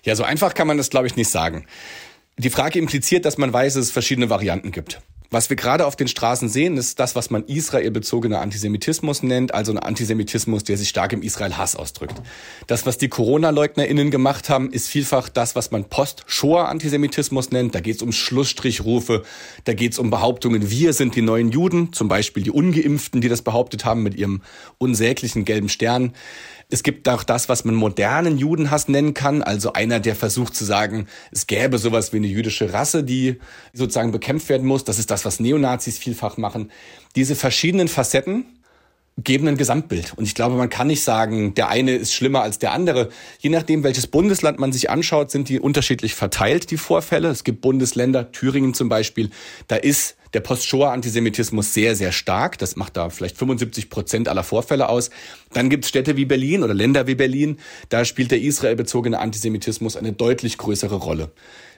Ja, 0.04 0.16
so 0.16 0.24
einfach 0.24 0.54
kann 0.54 0.68
man 0.68 0.78
das, 0.78 0.90
glaube 0.90 1.08
ich, 1.08 1.16
nicht 1.16 1.30
sagen. 1.30 1.66
Die 2.38 2.50
Frage 2.50 2.80
impliziert, 2.80 3.26
dass 3.26 3.38
man 3.38 3.52
weiß, 3.52 3.76
dass 3.76 3.86
es 3.86 3.92
verschiedene 3.92 4.30
Varianten 4.30 4.72
gibt. 4.72 5.02
Was 5.30 5.50
wir 5.50 5.58
gerade 5.58 5.86
auf 5.86 5.98
den 5.98 6.08
Straßen 6.08 6.48
sehen, 6.48 6.78
ist 6.78 7.00
das, 7.00 7.16
was 7.16 7.30
man 7.30 7.44
israelbezogener 7.44 8.40
Antisemitismus 8.40 9.24
nennt, 9.24 9.54
also 9.54 9.74
ein 9.74 9.80
Antisemitismus, 9.80 10.64
der 10.64 10.78
sich 10.78 10.88
stark 10.88 11.12
im 11.12 11.22
Israel-Hass 11.22 11.76
ausdrückt. 11.76 12.22
Das, 12.68 12.86
was 12.86 12.98
die 12.98 13.10
Corona-LeugnerInnen 13.10 14.10
gemacht 14.10 14.50
haben, 14.50 14.72
ist 14.72 14.88
vielfach 14.88 15.28
das, 15.28 15.56
was 15.56 15.72
man 15.72 15.84
Post-Shoah-Antisemitismus 15.86 17.52
nennt. 17.52 17.76
Da 17.76 17.82
geht 17.82 17.98
es 17.98 18.02
um 18.02 18.14
Schlussstrichrufe, 18.14 19.24
da 19.66 19.74
geht 19.74 19.92
es 19.92 20.00
um 20.00 20.10
Behauptungen, 20.10 20.70
wir 20.72 20.94
sind 20.94 21.16
die 21.16 21.22
neuen 21.22 21.50
Juden, 21.50 21.92
zum 21.92 22.08
Beispiel 22.08 22.44
die 22.44 22.52
Ungeimpften, 22.52 23.20
die 23.20 23.30
das 23.30 23.42
behauptet 23.42 23.84
haben 23.84 24.04
mit 24.04 24.16
ihrem 24.16 24.42
unsäglichen 24.78 25.44
gelben 25.44 25.68
Stern. 25.68 26.14
Es 26.70 26.84
gibt 26.84 27.08
auch 27.08 27.24
das, 27.24 27.48
was 27.48 27.64
man 27.64 27.76
modernen 27.76 28.38
Judenhass 28.38 28.90
nennen 28.90 29.14
kann, 29.14 29.42
also 29.42 29.72
einer, 29.72 30.02
der 30.02 30.18
versucht 30.18 30.54
zu 30.54 30.66
sagen, 30.66 31.08
es 31.32 31.48
gäbe 31.48 31.78
sowas 31.78 32.12
wie 32.12 32.18
eine 32.18 32.28
jüdische 32.28 32.74
Rasse, 32.74 33.06
die 33.06 33.38
sozusagen 33.72 34.12
bekämpft 34.12 34.50
werden 34.50 34.68
muss. 34.68 34.84
Das 34.84 35.00
ist 35.00 35.10
das, 35.10 35.17
was 35.26 35.40
Neonazis 35.40 35.98
vielfach 35.98 36.38
machen. 36.38 36.72
Diese 37.16 37.36
verschiedenen 37.36 37.88
Facetten 37.88 38.46
geben 39.24 39.48
ein 39.48 39.58
Gesamtbild. 39.58 40.14
Und 40.16 40.26
ich 40.26 40.36
glaube, 40.36 40.56
man 40.56 40.70
kann 40.70 40.88
nicht 40.88 41.04
sagen, 41.04 41.56
der 41.56 41.70
eine 41.70 41.96
ist 41.96 42.14
schlimmer 42.14 42.44
als 42.44 42.60
der 42.60 42.72
andere. 42.72 43.10
Je 43.40 43.50
nachdem, 43.50 43.84
welches 43.84 44.06
Bundesland 44.06 44.60
man 44.60 44.72
sich 44.72 44.92
anschaut, 44.92 45.32
sind 45.32 45.50
die 45.50 45.60
unterschiedlich 45.60 46.14
verteilt, 46.14 46.70
die 46.70 46.78
Vorfälle. 46.78 47.30
Es 47.30 47.44
gibt 47.44 47.62
Bundesländer, 47.62 48.32
Thüringen 48.32 48.76
zum 48.76 48.90
Beispiel, 48.90 49.32
da 49.68 49.76
ist 49.76 50.16
der 50.34 50.42
Post-Shoah-Antisemitismus 50.42 51.74
sehr, 51.74 51.96
sehr 51.96 52.12
stark. 52.12 52.60
Das 52.60 52.76
macht 52.76 52.98
da 52.98 53.10
vielleicht 53.10 53.38
75 53.38 53.90
Prozent 53.90 54.28
aller 54.28 54.44
Vorfälle 54.44 54.90
aus. 54.90 55.10
Dann 55.54 55.70
gibt 55.70 55.86
es 55.86 55.90
Städte 55.90 56.16
wie 56.18 56.26
Berlin 56.26 56.64
oder 56.64 56.74
Länder 56.74 57.08
wie 57.08 57.16
Berlin. 57.16 57.58
Da 57.90 58.06
spielt 58.06 58.30
der 58.30 58.42
israelbezogene 58.42 59.20
Antisemitismus 59.20 59.96
eine 59.96 60.14
deutlich 60.14 60.58
größere 60.58 60.96
Rolle. 60.96 61.32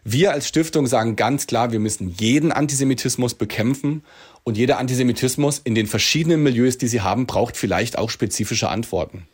Wir 0.03 0.32
als 0.32 0.48
Stiftung 0.48 0.88
sagen 0.88 1.15
ganz 1.15 1.48
klar, 1.48 1.72
wir 1.72 1.79
müssen 1.79 2.10
jeden 2.10 2.51
Antisemitismus 2.51 3.34
bekämpfen 3.34 4.03
und 4.44 4.58
jeder 4.58 4.79
Antisemitismus 4.79 5.60
in 5.60 5.75
den 5.75 5.88
verschiedenen 5.88 6.41
Milieus, 6.41 6.77
die 6.77 6.88
sie 6.88 7.01
haben, 7.01 7.25
braucht 7.25 7.58
vielleicht 7.58 7.98
auch 7.98 8.10
spezifische 8.10 8.70
Antworten. 8.70 9.27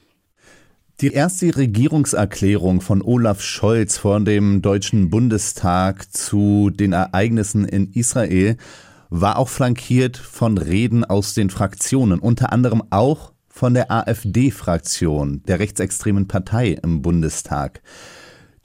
Die 1.02 1.12
erste 1.12 1.56
Regierungserklärung 1.56 2.80
von 2.80 3.02
Olaf 3.02 3.42
Scholz 3.42 3.98
vor 3.98 4.22
dem 4.22 4.62
Deutschen 4.62 5.10
Bundestag 5.10 6.12
zu 6.14 6.70
den 6.70 6.94
Ereignissen 6.94 7.66
in 7.66 7.92
Israel 7.92 8.56
war 9.10 9.38
auch 9.38 9.50
flankiert 9.50 10.16
von 10.16 10.58
Reden 10.58 11.04
aus 11.04 11.34
den 11.34 11.50
Fraktionen, 11.50 12.20
unter 12.20 12.54
anderem 12.54 12.82
auch 12.92 13.34
von 13.50 13.74
der 13.74 13.92
AfD-Fraktion, 13.92 15.44
der 15.48 15.60
rechtsextremen 15.60 16.28
Partei 16.28 16.78
im 16.82 17.02
Bundestag. 17.02 17.82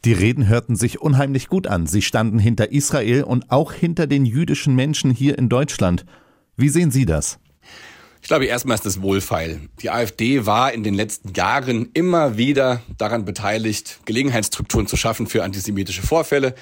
Die 0.07 0.15
Reden 0.15 0.49
hörten 0.49 0.77
sich 0.77 1.01
unheimlich 1.01 1.49
gut 1.49 1.67
an. 1.67 1.87
Sie 1.87 2.01
standen 2.01 2.39
hinter 2.39 2.73
Israel 2.73 3.23
und 3.23 3.51
auch 3.51 3.73
hinter 3.73 4.07
den 4.07 4.25
jüdischen 4.25 4.75
Menschen 4.75 5.11
hier 5.11 5.37
in 5.37 5.51
Deutschland. 5.51 6.07
Wie 6.57 6.71
sehen 6.71 6.91
Sie 6.91 7.05
das? 7.05 7.39
Ich 8.23 8.29
glaube, 8.29 8.47
erstmal 8.47 8.77
ist 8.77 8.87
das 8.87 9.03
wohlfeil. 9.03 9.61
Die 9.81 9.91
AfD 9.91 10.47
war 10.47 10.73
in 10.73 10.85
den 10.85 10.95
letzten 10.95 11.35
Jahren 11.35 11.91
immer 11.93 12.37
wieder 12.37 12.83
daran 12.97 13.25
beteiligt, 13.25 14.01
Gelegenheitsstrukturen 14.05 14.87
zu 14.87 14.97
schaffen 14.97 15.27
für 15.27 15.43
antisemitische 15.43 16.03
Vorfälle. 16.03 16.55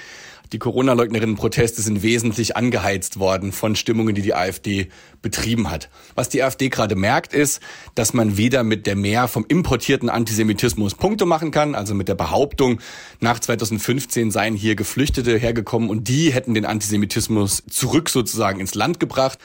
Die 0.51 0.57
Corona-Leugnerinnen-Proteste 0.57 1.83
sind 1.83 2.01
wesentlich 2.01 2.57
angeheizt 2.57 3.19
worden 3.19 3.51
von 3.51 3.75
Stimmungen, 3.75 4.15
die 4.15 4.23
die 4.23 4.33
AfD 4.33 4.89
betrieben 5.21 5.69
hat. 5.69 5.89
Was 6.15 6.29
die 6.29 6.41
AfD 6.41 6.69
gerade 6.69 6.95
merkt, 6.95 7.33
ist, 7.33 7.61
dass 7.93 8.13
man 8.13 8.35
wieder 8.35 8.63
mit 8.63 8.87
der 8.87 8.95
mehr 8.95 9.27
vom 9.27 9.45
importierten 9.47 10.09
Antisemitismus 10.09 10.95
Punkte 10.95 11.27
machen 11.27 11.51
kann, 11.51 11.75
also 11.75 11.93
mit 11.93 12.07
der 12.07 12.15
Behauptung, 12.15 12.79
nach 13.19 13.39
2015 13.39 14.31
seien 14.31 14.55
hier 14.55 14.75
Geflüchtete 14.75 15.37
hergekommen 15.37 15.87
und 15.87 16.07
die 16.07 16.33
hätten 16.33 16.55
den 16.55 16.65
Antisemitismus 16.65 17.63
zurück 17.69 18.09
sozusagen 18.09 18.59
ins 18.59 18.73
Land 18.73 18.99
gebracht. 18.99 19.37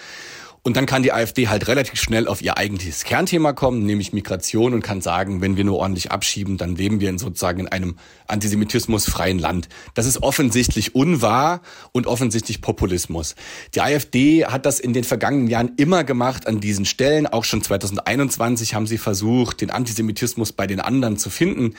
Und 0.67 0.79
dann 0.79 0.87
kann 0.87 1.03
die 1.03 1.13
AfD 1.13 1.49
halt 1.49 1.69
relativ 1.69 2.01
schnell 2.01 2.27
auf 2.27 2.41
ihr 2.41 2.57
eigentliches 2.57 3.05
Kernthema 3.05 3.53
kommen, 3.53 3.85
nämlich 3.85 4.15
Migration 4.15 4.73
und 4.73 4.83
kann 4.83 5.03
sagen, 5.03 5.43
wenn 5.43 5.59
wir 5.59 5.65
nur 5.65 5.79
ordentlich 5.79 6.11
abschieben, 6.11 6.57
dann 6.57 6.75
leben 6.75 7.01
wir 7.01 7.11
in 7.11 7.19
sozusagen 7.19 7.61
in 7.61 7.69
einem 7.69 7.97
antisemitismusfreien 8.29 9.39
Land. 9.39 9.69
Das 9.93 10.07
ist 10.07 10.23
offensichtlich 10.23 10.95
unwahr 10.95 11.61
und 11.93 12.07
offensichtlich 12.07 12.63
Populismus. 12.63 13.35
Die 13.75 13.83
AfD 13.83 14.47
hat 14.47 14.65
das 14.65 14.81
in 14.81 14.95
den 14.95 15.05
vergangenen 15.05 15.49
Jahren 15.49 15.73
immer 15.77 16.03
gemacht 16.03 16.47
an 16.47 16.61
diesen 16.61 16.87
Stellen. 16.87 17.27
Auch 17.27 17.45
schon 17.45 17.63
2021 17.63 18.75
haben 18.75 18.87
sie 18.87 18.97
versucht, 18.97 19.61
den 19.61 19.71
Antisemitismus 19.71 20.53
bei 20.53 20.67
den 20.67 20.81
anderen 20.81 21.19
zu 21.19 21.29
finden. 21.29 21.75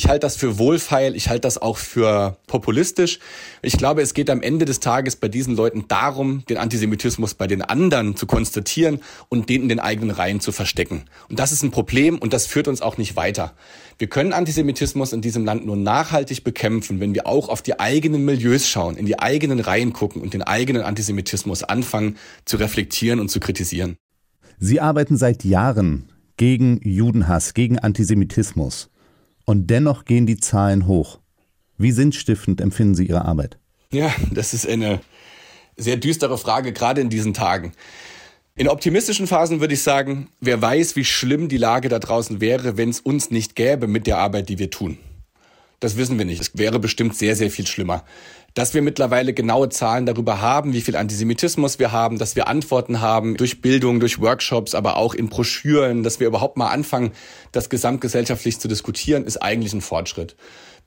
Ich 0.00 0.08
halte 0.08 0.20
das 0.20 0.36
für 0.36 0.56
wohlfeil, 0.56 1.14
ich 1.14 1.28
halte 1.28 1.42
das 1.42 1.60
auch 1.60 1.76
für 1.76 2.38
populistisch. 2.46 3.18
Ich 3.60 3.76
glaube, 3.76 4.00
es 4.00 4.14
geht 4.14 4.30
am 4.30 4.40
Ende 4.40 4.64
des 4.64 4.80
Tages 4.80 5.14
bei 5.14 5.28
diesen 5.28 5.54
Leuten 5.54 5.88
darum, 5.88 6.42
den 6.48 6.56
Antisemitismus 6.56 7.34
bei 7.34 7.46
den 7.46 7.60
anderen 7.60 8.16
zu 8.16 8.24
konstatieren 8.24 9.00
und 9.28 9.50
den 9.50 9.60
in 9.60 9.68
den 9.68 9.78
eigenen 9.78 10.10
Reihen 10.10 10.40
zu 10.40 10.52
verstecken. 10.52 11.02
Und 11.28 11.38
das 11.38 11.52
ist 11.52 11.62
ein 11.62 11.70
Problem 11.70 12.16
und 12.16 12.32
das 12.32 12.46
führt 12.46 12.66
uns 12.66 12.80
auch 12.80 12.96
nicht 12.96 13.14
weiter. 13.14 13.52
Wir 13.98 14.06
können 14.06 14.32
Antisemitismus 14.32 15.12
in 15.12 15.20
diesem 15.20 15.44
Land 15.44 15.66
nur 15.66 15.76
nachhaltig 15.76 16.44
bekämpfen, 16.44 16.98
wenn 16.98 17.14
wir 17.14 17.26
auch 17.26 17.50
auf 17.50 17.60
die 17.60 17.78
eigenen 17.78 18.24
Milieus 18.24 18.66
schauen, 18.66 18.96
in 18.96 19.04
die 19.04 19.18
eigenen 19.18 19.60
Reihen 19.60 19.92
gucken 19.92 20.22
und 20.22 20.32
den 20.32 20.42
eigenen 20.42 20.80
Antisemitismus 20.80 21.62
anfangen 21.62 22.16
zu 22.46 22.56
reflektieren 22.56 23.20
und 23.20 23.28
zu 23.28 23.38
kritisieren. 23.38 23.98
Sie 24.58 24.80
arbeiten 24.80 25.18
seit 25.18 25.44
Jahren 25.44 26.08
gegen 26.38 26.80
Judenhass, 26.88 27.52
gegen 27.52 27.78
Antisemitismus. 27.78 28.88
Und 29.50 29.66
dennoch 29.66 30.04
gehen 30.04 30.26
die 30.26 30.36
Zahlen 30.36 30.86
hoch. 30.86 31.18
Wie 31.76 31.90
sinnstiftend 31.90 32.60
empfinden 32.60 32.94
Sie 32.94 33.06
Ihre 33.06 33.24
Arbeit? 33.24 33.58
Ja, 33.90 34.14
das 34.30 34.54
ist 34.54 34.64
eine 34.64 35.00
sehr 35.76 35.96
düstere 35.96 36.38
Frage, 36.38 36.72
gerade 36.72 37.00
in 37.00 37.10
diesen 37.10 37.34
Tagen. 37.34 37.72
In 38.54 38.68
optimistischen 38.68 39.26
Phasen 39.26 39.58
würde 39.60 39.74
ich 39.74 39.82
sagen, 39.82 40.28
wer 40.38 40.62
weiß, 40.62 40.94
wie 40.94 41.04
schlimm 41.04 41.48
die 41.48 41.56
Lage 41.56 41.88
da 41.88 41.98
draußen 41.98 42.40
wäre, 42.40 42.76
wenn 42.76 42.90
es 42.90 43.00
uns 43.00 43.32
nicht 43.32 43.56
gäbe 43.56 43.88
mit 43.88 44.06
der 44.06 44.18
Arbeit, 44.18 44.48
die 44.50 44.60
wir 44.60 44.70
tun. 44.70 44.98
Das 45.80 45.96
wissen 45.96 46.16
wir 46.16 46.26
nicht. 46.26 46.40
Es 46.40 46.52
wäre 46.56 46.78
bestimmt 46.78 47.16
sehr, 47.16 47.34
sehr 47.34 47.50
viel 47.50 47.66
schlimmer 47.66 48.04
dass 48.54 48.74
wir 48.74 48.82
mittlerweile 48.82 49.32
genaue 49.32 49.68
Zahlen 49.68 50.06
darüber 50.06 50.40
haben, 50.40 50.72
wie 50.72 50.80
viel 50.80 50.96
Antisemitismus 50.96 51.78
wir 51.78 51.92
haben, 51.92 52.18
dass 52.18 52.36
wir 52.36 52.48
Antworten 52.48 53.00
haben 53.00 53.36
durch 53.36 53.62
Bildung, 53.62 54.00
durch 54.00 54.20
Workshops, 54.20 54.74
aber 54.74 54.96
auch 54.96 55.14
in 55.14 55.28
Broschüren, 55.28 56.02
dass 56.02 56.20
wir 56.20 56.26
überhaupt 56.26 56.56
mal 56.56 56.68
anfangen, 56.68 57.12
das 57.52 57.68
gesamtgesellschaftlich 57.68 58.58
zu 58.58 58.68
diskutieren, 58.68 59.24
ist 59.24 59.38
eigentlich 59.38 59.72
ein 59.72 59.80
Fortschritt. 59.80 60.36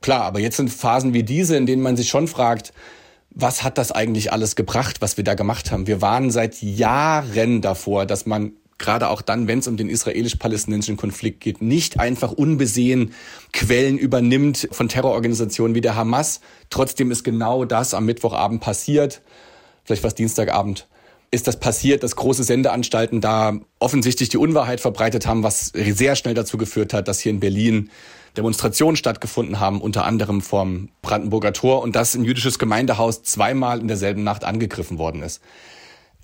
Klar, 0.00 0.24
aber 0.24 0.40
jetzt 0.40 0.56
sind 0.56 0.70
Phasen 0.70 1.14
wie 1.14 1.22
diese, 1.22 1.56
in 1.56 1.66
denen 1.66 1.82
man 1.82 1.96
sich 1.96 2.08
schon 2.08 2.28
fragt, 2.28 2.72
was 3.30 3.62
hat 3.62 3.78
das 3.78 3.90
eigentlich 3.90 4.32
alles 4.32 4.54
gebracht, 4.54 5.00
was 5.00 5.16
wir 5.16 5.24
da 5.24 5.34
gemacht 5.34 5.72
haben? 5.72 5.86
Wir 5.86 6.00
waren 6.00 6.30
seit 6.30 6.62
Jahren 6.62 7.60
davor, 7.60 8.06
dass 8.06 8.26
man 8.26 8.52
gerade 8.78 9.08
auch 9.08 9.22
dann, 9.22 9.46
wenn 9.46 9.60
es 9.60 9.68
um 9.68 9.76
den 9.76 9.88
israelisch-palästinensischen 9.88 10.96
Konflikt 10.96 11.40
geht, 11.40 11.62
nicht 11.62 12.00
einfach 12.00 12.32
unbesehen 12.32 13.14
Quellen 13.52 13.98
übernimmt 13.98 14.68
von 14.72 14.88
Terrororganisationen 14.88 15.74
wie 15.74 15.80
der 15.80 15.96
Hamas. 15.96 16.40
Trotzdem 16.70 17.10
ist 17.10 17.24
genau 17.24 17.64
das 17.64 17.94
am 17.94 18.04
Mittwochabend 18.04 18.60
passiert. 18.60 19.22
Vielleicht 19.84 20.02
war 20.02 20.08
es 20.08 20.14
Dienstagabend 20.14 20.88
ist 21.34 21.48
das 21.48 21.58
passiert, 21.58 22.04
dass 22.04 22.14
große 22.14 22.44
Sendeanstalten 22.44 23.20
da 23.20 23.58
offensichtlich 23.80 24.28
die 24.28 24.38
Unwahrheit 24.38 24.80
verbreitet 24.80 25.26
haben, 25.26 25.42
was 25.42 25.72
sehr 25.74 26.14
schnell 26.14 26.34
dazu 26.34 26.56
geführt 26.56 26.94
hat, 26.94 27.08
dass 27.08 27.18
hier 27.18 27.30
in 27.30 27.40
Berlin 27.40 27.90
Demonstrationen 28.36 28.96
stattgefunden 28.96 29.60
haben, 29.60 29.80
unter 29.80 30.04
anderem 30.04 30.40
vom 30.40 30.90
Brandenburger 31.02 31.52
Tor 31.52 31.82
und 31.82 31.96
dass 31.96 32.14
ein 32.14 32.24
jüdisches 32.24 32.58
Gemeindehaus 32.58 33.22
zweimal 33.22 33.80
in 33.80 33.88
derselben 33.88 34.24
Nacht 34.24 34.44
angegriffen 34.44 34.98
worden 34.98 35.22
ist. 35.22 35.40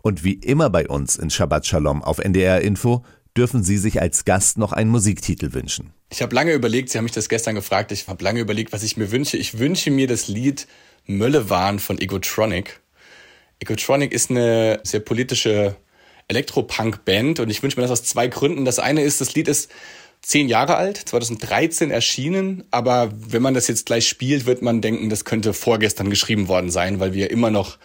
Und 0.01 0.24
wie 0.24 0.34
immer 0.34 0.69
bei 0.69 0.88
uns 0.88 1.17
in 1.17 1.29
Shabbat 1.29 1.67
Shalom 1.67 2.01
auf 2.01 2.19
NDR 2.19 2.62
Info 2.62 3.03
dürfen 3.36 3.63
Sie 3.63 3.77
sich 3.77 4.01
als 4.01 4.24
Gast 4.24 4.57
noch 4.57 4.72
einen 4.72 4.89
Musiktitel 4.89 5.53
wünschen. 5.53 5.91
Ich 6.10 6.22
habe 6.22 6.34
lange 6.34 6.53
überlegt, 6.53 6.89
Sie 6.89 6.98
haben 6.98 7.03
mich 7.03 7.12
das 7.12 7.27
gestern 7.27 7.55
gefragt, 7.55 7.91
ich 7.91 8.07
habe 8.07 8.24
lange 8.24 8.39
überlegt, 8.39 8.72
was 8.72 8.84
ich 8.84 8.95
mir 8.95 9.12
wünsche. 9.12 9.36
Ich 9.36 9.60
wünsche 9.60 9.91
mir 9.91 10.07
das 10.07 10.29
Lied 10.29 10.67
Möllewahn 11.05 11.79
von 11.79 12.00
Egotronic. 12.00 12.79
Egotronic 13.60 14.13
ist 14.13 14.29
eine 14.29 14.79
sehr 14.84 15.01
politische 15.01 15.75
Elektropunk-Band 16.29 17.41
und 17.41 17.50
ich 17.50 17.62
wünsche 17.62 17.77
mir 17.77 17.81
das 17.81 17.91
aus 17.91 18.03
zwei 18.05 18.27
Gründen. 18.27 18.63
Das 18.63 18.79
eine 18.79 19.01
ist, 19.01 19.19
das 19.19 19.36
Lied 19.36 19.50
ist 19.50 19.69
zehn 20.22 20.48
Jahre 20.48 20.77
alt, 20.77 20.98
2013 20.98 21.91
erschienen, 21.91 22.63
aber 22.72 23.12
wenn 23.15 23.41
man 23.41 23.53
das 23.53 23.67
jetzt 23.67 23.86
gleich 23.86 24.07
spielt, 24.07 24.45
wird 24.45 24.62
man 24.62 24.81
denken, 24.81 25.10
das 25.10 25.25
könnte 25.25 25.53
vorgestern 25.53 26.10
geschrieben 26.10 26.48
worden 26.48 26.72
sein, 26.72 27.00
weil 27.00 27.13
wir 27.13 27.29
immer 27.29 27.51
noch 27.51 27.77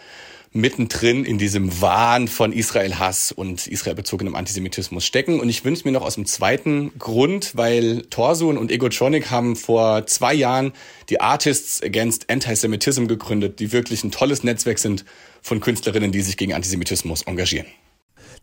mittendrin 0.53 1.23
in 1.23 1.37
diesem 1.37 1.81
Wahn 1.81 2.27
von 2.27 2.51
Israel-Hass 2.51 3.31
und 3.31 3.67
israelbezogenem 3.67 4.35
Antisemitismus 4.35 5.05
stecken. 5.05 5.39
Und 5.39 5.47
ich 5.47 5.63
wünsche 5.63 5.85
mir 5.85 5.93
noch 5.93 6.01
aus 6.01 6.15
dem 6.15 6.25
zweiten 6.25 6.91
Grund, 6.99 7.55
weil 7.55 8.01
Torsun 8.09 8.57
und 8.57 8.71
Egotronic 8.71 9.31
haben 9.31 9.55
vor 9.55 10.05
zwei 10.07 10.33
Jahren 10.33 10.73
die 11.09 11.21
Artists 11.21 11.81
Against 11.81 12.29
Antisemitism 12.29 13.07
gegründet, 13.07 13.59
die 13.59 13.71
wirklich 13.71 14.03
ein 14.03 14.11
tolles 14.11 14.43
Netzwerk 14.43 14.79
sind 14.79 15.05
von 15.41 15.61
Künstlerinnen, 15.61 16.11
die 16.11 16.21
sich 16.21 16.35
gegen 16.35 16.53
Antisemitismus 16.53 17.21
engagieren. 17.23 17.67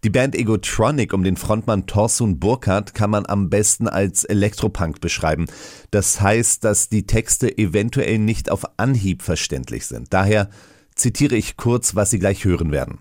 Die 0.04 0.10
Band 0.10 0.36
Egotronic 0.36 1.12
um 1.12 1.24
den 1.24 1.36
Frontmann 1.36 1.86
Torsun 1.86 2.38
Burkhardt 2.38 2.94
kann 2.94 3.10
man 3.10 3.26
am 3.26 3.50
besten 3.50 3.88
als 3.88 4.22
Elektropunk 4.22 5.00
beschreiben. 5.00 5.46
Das 5.90 6.20
heißt, 6.20 6.62
dass 6.64 6.88
die 6.88 7.04
Texte 7.04 7.58
eventuell 7.58 8.18
nicht 8.18 8.48
auf 8.48 8.62
Anhieb 8.76 9.22
verständlich 9.22 9.86
sind. 9.86 10.14
Daher 10.14 10.50
zitiere 10.98 11.36
ich 11.36 11.56
kurz, 11.56 11.94
was 11.94 12.10
Sie 12.10 12.18
gleich 12.18 12.44
hören 12.44 12.72
werden. 12.72 12.98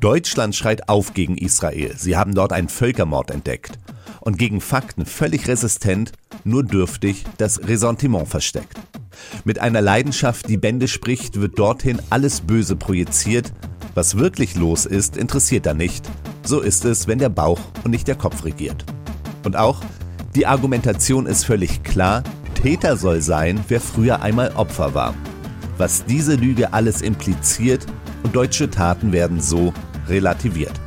Deutschland 0.00 0.54
schreit 0.54 0.88
auf 0.88 1.14
gegen 1.14 1.36
Israel. 1.36 1.94
Sie 1.96 2.16
haben 2.16 2.34
dort 2.34 2.52
einen 2.52 2.68
Völkermord 2.68 3.30
entdeckt. 3.30 3.78
Und 4.20 4.38
gegen 4.38 4.60
Fakten 4.60 5.06
völlig 5.06 5.48
resistent, 5.48 6.12
nur 6.44 6.62
dürftig 6.62 7.24
das 7.38 7.66
Ressentiment 7.66 8.28
versteckt. 8.28 8.78
Mit 9.44 9.58
einer 9.58 9.80
Leidenschaft, 9.80 10.48
die 10.48 10.56
Bände 10.56 10.88
spricht, 10.88 11.40
wird 11.40 11.58
dorthin 11.58 12.00
alles 12.10 12.42
Böse 12.42 12.76
projiziert. 12.76 13.52
Was 13.94 14.18
wirklich 14.18 14.54
los 14.56 14.86
ist, 14.86 15.16
interessiert 15.16 15.66
da 15.66 15.74
nicht. 15.74 16.08
So 16.44 16.60
ist 16.60 16.84
es, 16.84 17.06
wenn 17.06 17.18
der 17.18 17.28
Bauch 17.28 17.60
und 17.84 17.90
nicht 17.90 18.08
der 18.08 18.14
Kopf 18.14 18.44
regiert. 18.44 18.84
Und 19.44 19.56
auch, 19.56 19.80
die 20.34 20.46
Argumentation 20.46 21.26
ist 21.26 21.44
völlig 21.44 21.82
klar, 21.82 22.22
Täter 22.54 22.96
soll 22.96 23.22
sein, 23.22 23.58
wer 23.68 23.80
früher 23.80 24.22
einmal 24.22 24.52
Opfer 24.52 24.94
war 24.94 25.14
was 25.80 26.04
diese 26.04 26.34
Lüge 26.34 26.74
alles 26.74 27.00
impliziert 27.00 27.86
und 28.22 28.36
deutsche 28.36 28.70
Taten 28.70 29.12
werden 29.12 29.40
so 29.40 29.72
relativiert. 30.08 30.78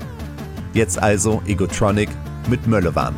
Jetzt 0.74 1.02
also 1.02 1.42
Egotronic 1.48 2.10
mit 2.48 2.68
Möllewahn. 2.68 3.16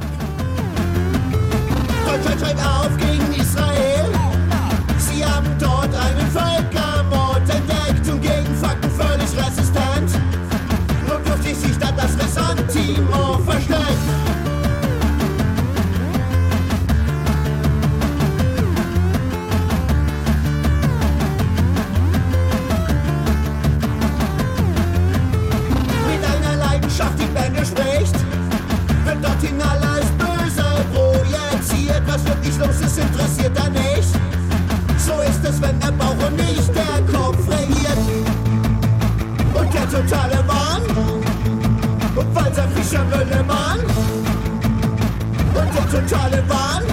der 45.96 46.08
Taliban, 46.08 46.84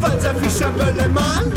falls 0.00 0.24
er 0.24 0.34
Fischer 0.34 0.70
Müllemann. 0.72 1.52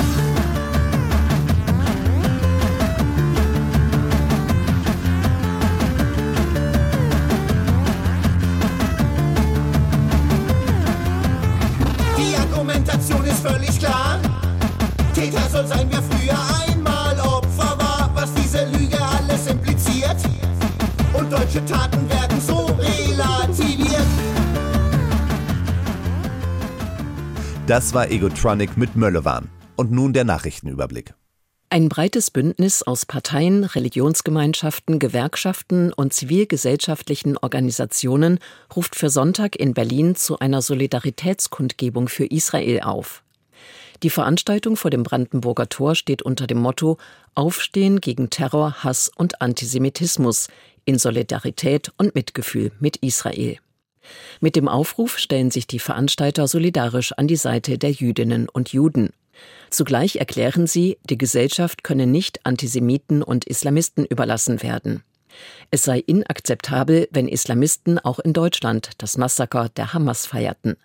Die 12.17 12.35
Argumentation 12.35 13.25
ist 13.25 13.39
völlig 13.39 13.79
klar. 13.79 14.19
Täter 15.13 15.41
soll 15.51 15.65
sein, 15.65 15.87
wer 15.89 16.03
früher 16.03 16.37
einmal 16.69 17.19
Opfer 17.19 17.77
war, 17.79 18.11
was 18.13 18.33
diese 18.33 18.65
Lüge 18.65 18.97
alles 19.01 19.47
impliziert. 19.47 20.17
Und 21.13 21.31
deutsche 21.31 21.63
Taten 21.65 21.94
Das 27.67 27.95
war 27.95 28.11
Egotronic 28.11 28.77
mit 28.77 28.95
Möllewahn. 28.95 29.49
Und 29.75 29.91
nun 29.91 30.13
der 30.13 30.23
Nachrichtenüberblick. 30.23 31.15
Ein 31.71 31.89
breites 31.89 32.29
Bündnis 32.29 32.83
aus 32.83 33.07
Parteien, 33.07 33.63
Religionsgemeinschaften, 33.63 34.99
Gewerkschaften 34.99 35.91
und 35.91 36.13
zivilgesellschaftlichen 36.13 37.37
Organisationen 37.37 38.37
ruft 38.75 38.95
für 38.95 39.09
Sonntag 39.09 39.55
in 39.55 39.73
Berlin 39.73 40.15
zu 40.15 40.37
einer 40.37 40.61
Solidaritätskundgebung 40.61 42.07
für 42.07 42.25
Israel 42.25 42.81
auf. 42.81 43.23
Die 44.03 44.11
Veranstaltung 44.11 44.77
vor 44.77 44.91
dem 44.91 45.01
Brandenburger 45.01 45.67
Tor 45.67 45.95
steht 45.95 46.21
unter 46.21 46.45
dem 46.45 46.59
Motto 46.59 46.99
Aufstehen 47.33 47.99
gegen 47.99 48.29
Terror, 48.29 48.83
Hass 48.83 49.09
und 49.15 49.41
Antisemitismus 49.41 50.49
in 50.85 50.99
Solidarität 50.99 51.91
und 51.97 52.13
Mitgefühl 52.13 52.71
mit 52.79 52.97
Israel. 52.97 53.57
Mit 54.39 54.55
dem 54.55 54.67
Aufruf 54.67 55.17
stellen 55.17 55.51
sich 55.51 55.67
die 55.67 55.79
Veranstalter 55.79 56.47
solidarisch 56.47 57.13
an 57.13 57.27
die 57.27 57.35
Seite 57.35 57.77
der 57.77 57.91
Jüdinnen 57.91 58.49
und 58.49 58.73
Juden. 58.73 59.11
Zugleich 59.69 60.17
erklären 60.17 60.67
sie, 60.67 60.97
die 61.09 61.17
Gesellschaft 61.17 61.83
könne 61.83 62.07
nicht 62.07 62.45
Antisemiten 62.45 63.21
und 63.23 63.45
Islamisten 63.45 64.05
überlassen 64.05 64.61
werden. 64.61 65.03
Es 65.71 65.83
sei 65.83 65.99
inakzeptabel, 65.99 67.09
wenn 67.11 67.27
Islamisten 67.27 67.99
auch 67.99 68.19
in 68.19 68.33
Deutschland 68.33 68.91
das 68.99 69.17
Massaker 69.17 69.69
der 69.69 69.93
Hamas 69.93 70.25
feierten. 70.25 70.77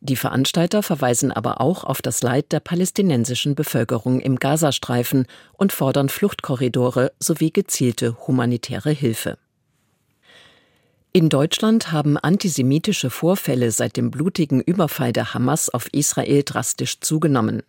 Die 0.00 0.16
Veranstalter 0.16 0.82
verweisen 0.82 1.32
aber 1.32 1.60
auch 1.60 1.84
auf 1.84 2.02
das 2.02 2.22
Leid 2.22 2.52
der 2.52 2.60
palästinensischen 2.60 3.54
Bevölkerung 3.54 4.20
im 4.20 4.36
Gazastreifen 4.36 5.26
und 5.52 5.72
fordern 5.72 6.08
Fluchtkorridore 6.08 7.12
sowie 7.20 7.52
gezielte 7.52 8.16
humanitäre 8.26 8.90
Hilfe. 8.90 9.38
In 11.12 11.30
Deutschland 11.30 11.90
haben 11.90 12.18
antisemitische 12.18 13.08
Vorfälle 13.08 13.70
seit 13.70 13.96
dem 13.96 14.10
blutigen 14.10 14.60
Überfall 14.60 15.12
der 15.14 15.32
Hamas 15.32 15.70
auf 15.70 15.88
Israel 15.92 16.42
drastisch 16.44 17.00
zugenommen. 17.00 17.62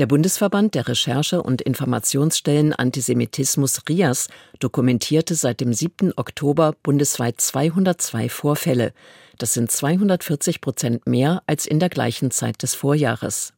Der 0.00 0.06
Bundesverband 0.06 0.74
der 0.74 0.88
Recherche- 0.88 1.40
und 1.40 1.62
Informationsstellen 1.62 2.72
Antisemitismus 2.72 3.82
RIAS 3.88 4.26
dokumentierte 4.58 5.36
seit 5.36 5.60
dem 5.60 5.72
7. 5.72 6.14
Oktober 6.16 6.74
bundesweit 6.82 7.40
202 7.40 8.28
Vorfälle. 8.28 8.92
Das 9.38 9.54
sind 9.54 9.70
240 9.70 10.60
Prozent 10.60 11.06
mehr 11.06 11.44
als 11.46 11.66
in 11.66 11.78
der 11.78 11.90
gleichen 11.90 12.32
Zeit 12.32 12.64
des 12.64 12.74
Vorjahres. 12.74 13.52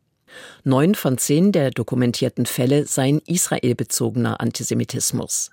Neun 0.62 0.94
von 0.94 1.16
zehn 1.16 1.52
der 1.52 1.70
dokumentierten 1.70 2.44
Fälle 2.44 2.86
seien 2.86 3.20
israelbezogener 3.26 4.40
Antisemitismus. 4.42 5.50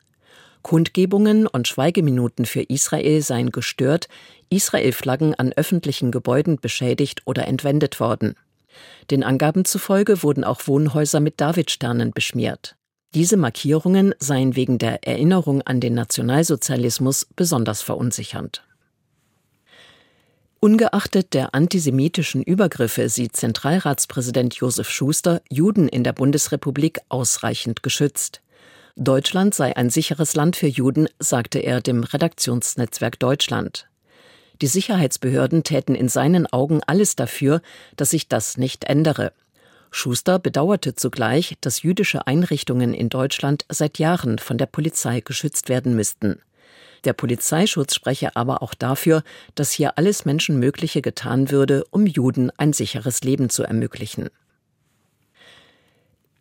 Kundgebungen 0.63 1.45
und 1.45 1.67
Schweigeminuten 1.67 2.45
für 2.45 2.61
Israel 2.61 3.21
seien 3.21 3.51
gestört, 3.51 4.07
Israel-Flaggen 4.49 5.35
an 5.35 5.53
öffentlichen 5.53 6.11
Gebäuden 6.11 6.57
beschädigt 6.59 7.21
oder 7.25 7.47
entwendet 7.47 7.99
worden. 7.99 8.35
Den 9.11 9.23
Angaben 9.23 9.65
zufolge 9.65 10.23
wurden 10.23 10.43
auch 10.43 10.65
Wohnhäuser 10.65 11.19
mit 11.19 11.39
Davidsternen 11.39 12.11
beschmiert. 12.11 12.75
Diese 13.13 13.37
Markierungen 13.37 14.15
seien 14.17 14.55
wegen 14.55 14.79
der 14.79 15.07
Erinnerung 15.07 15.61
an 15.61 15.79
den 15.79 15.93
Nationalsozialismus 15.93 17.27
besonders 17.35 17.83
verunsichernd. 17.83 18.63
Ungeachtet 20.59 21.33
der 21.33 21.53
antisemitischen 21.53 22.41
Übergriffe 22.41 23.09
sieht 23.09 23.35
Zentralratspräsident 23.35 24.55
Josef 24.55 24.89
Schuster 24.89 25.41
Juden 25.51 25.89
in 25.89 26.05
der 26.05 26.13
Bundesrepublik 26.13 26.99
ausreichend 27.09 27.83
geschützt. 27.83 28.41
Deutschland 28.95 29.55
sei 29.55 29.75
ein 29.75 29.89
sicheres 29.89 30.35
Land 30.35 30.55
für 30.55 30.67
Juden, 30.67 31.09
sagte 31.17 31.57
er 31.57 31.81
dem 31.81 32.03
Redaktionsnetzwerk 32.03 33.17
Deutschland. 33.17 33.87
Die 34.61 34.67
Sicherheitsbehörden 34.67 35.63
täten 35.63 35.95
in 35.95 36.09
seinen 36.09 36.45
Augen 36.45 36.81
alles 36.85 37.15
dafür, 37.15 37.63
dass 37.95 38.11
sich 38.11 38.27
das 38.27 38.57
nicht 38.57 38.83
ändere. 38.83 39.33
Schuster 39.89 40.37
bedauerte 40.37 40.93
zugleich, 40.93 41.55
dass 41.59 41.81
jüdische 41.81 42.27
Einrichtungen 42.27 42.93
in 42.93 43.09
Deutschland 43.09 43.65
seit 43.67 43.97
Jahren 43.97 44.37
von 44.37 44.59
der 44.59 44.67
Polizei 44.67 45.21
geschützt 45.21 45.69
werden 45.69 45.95
müssten. 45.95 46.39
Der 47.03 47.13
Polizeischutz 47.13 47.95
spreche 47.95 48.35
aber 48.35 48.61
auch 48.61 48.75
dafür, 48.75 49.23
dass 49.55 49.71
hier 49.71 49.97
alles 49.97 50.23
Menschenmögliche 50.25 51.01
getan 51.01 51.49
würde, 51.49 51.83
um 51.89 52.05
Juden 52.05 52.51
ein 52.57 52.73
sicheres 52.73 53.23
Leben 53.23 53.49
zu 53.49 53.63
ermöglichen. 53.63 54.29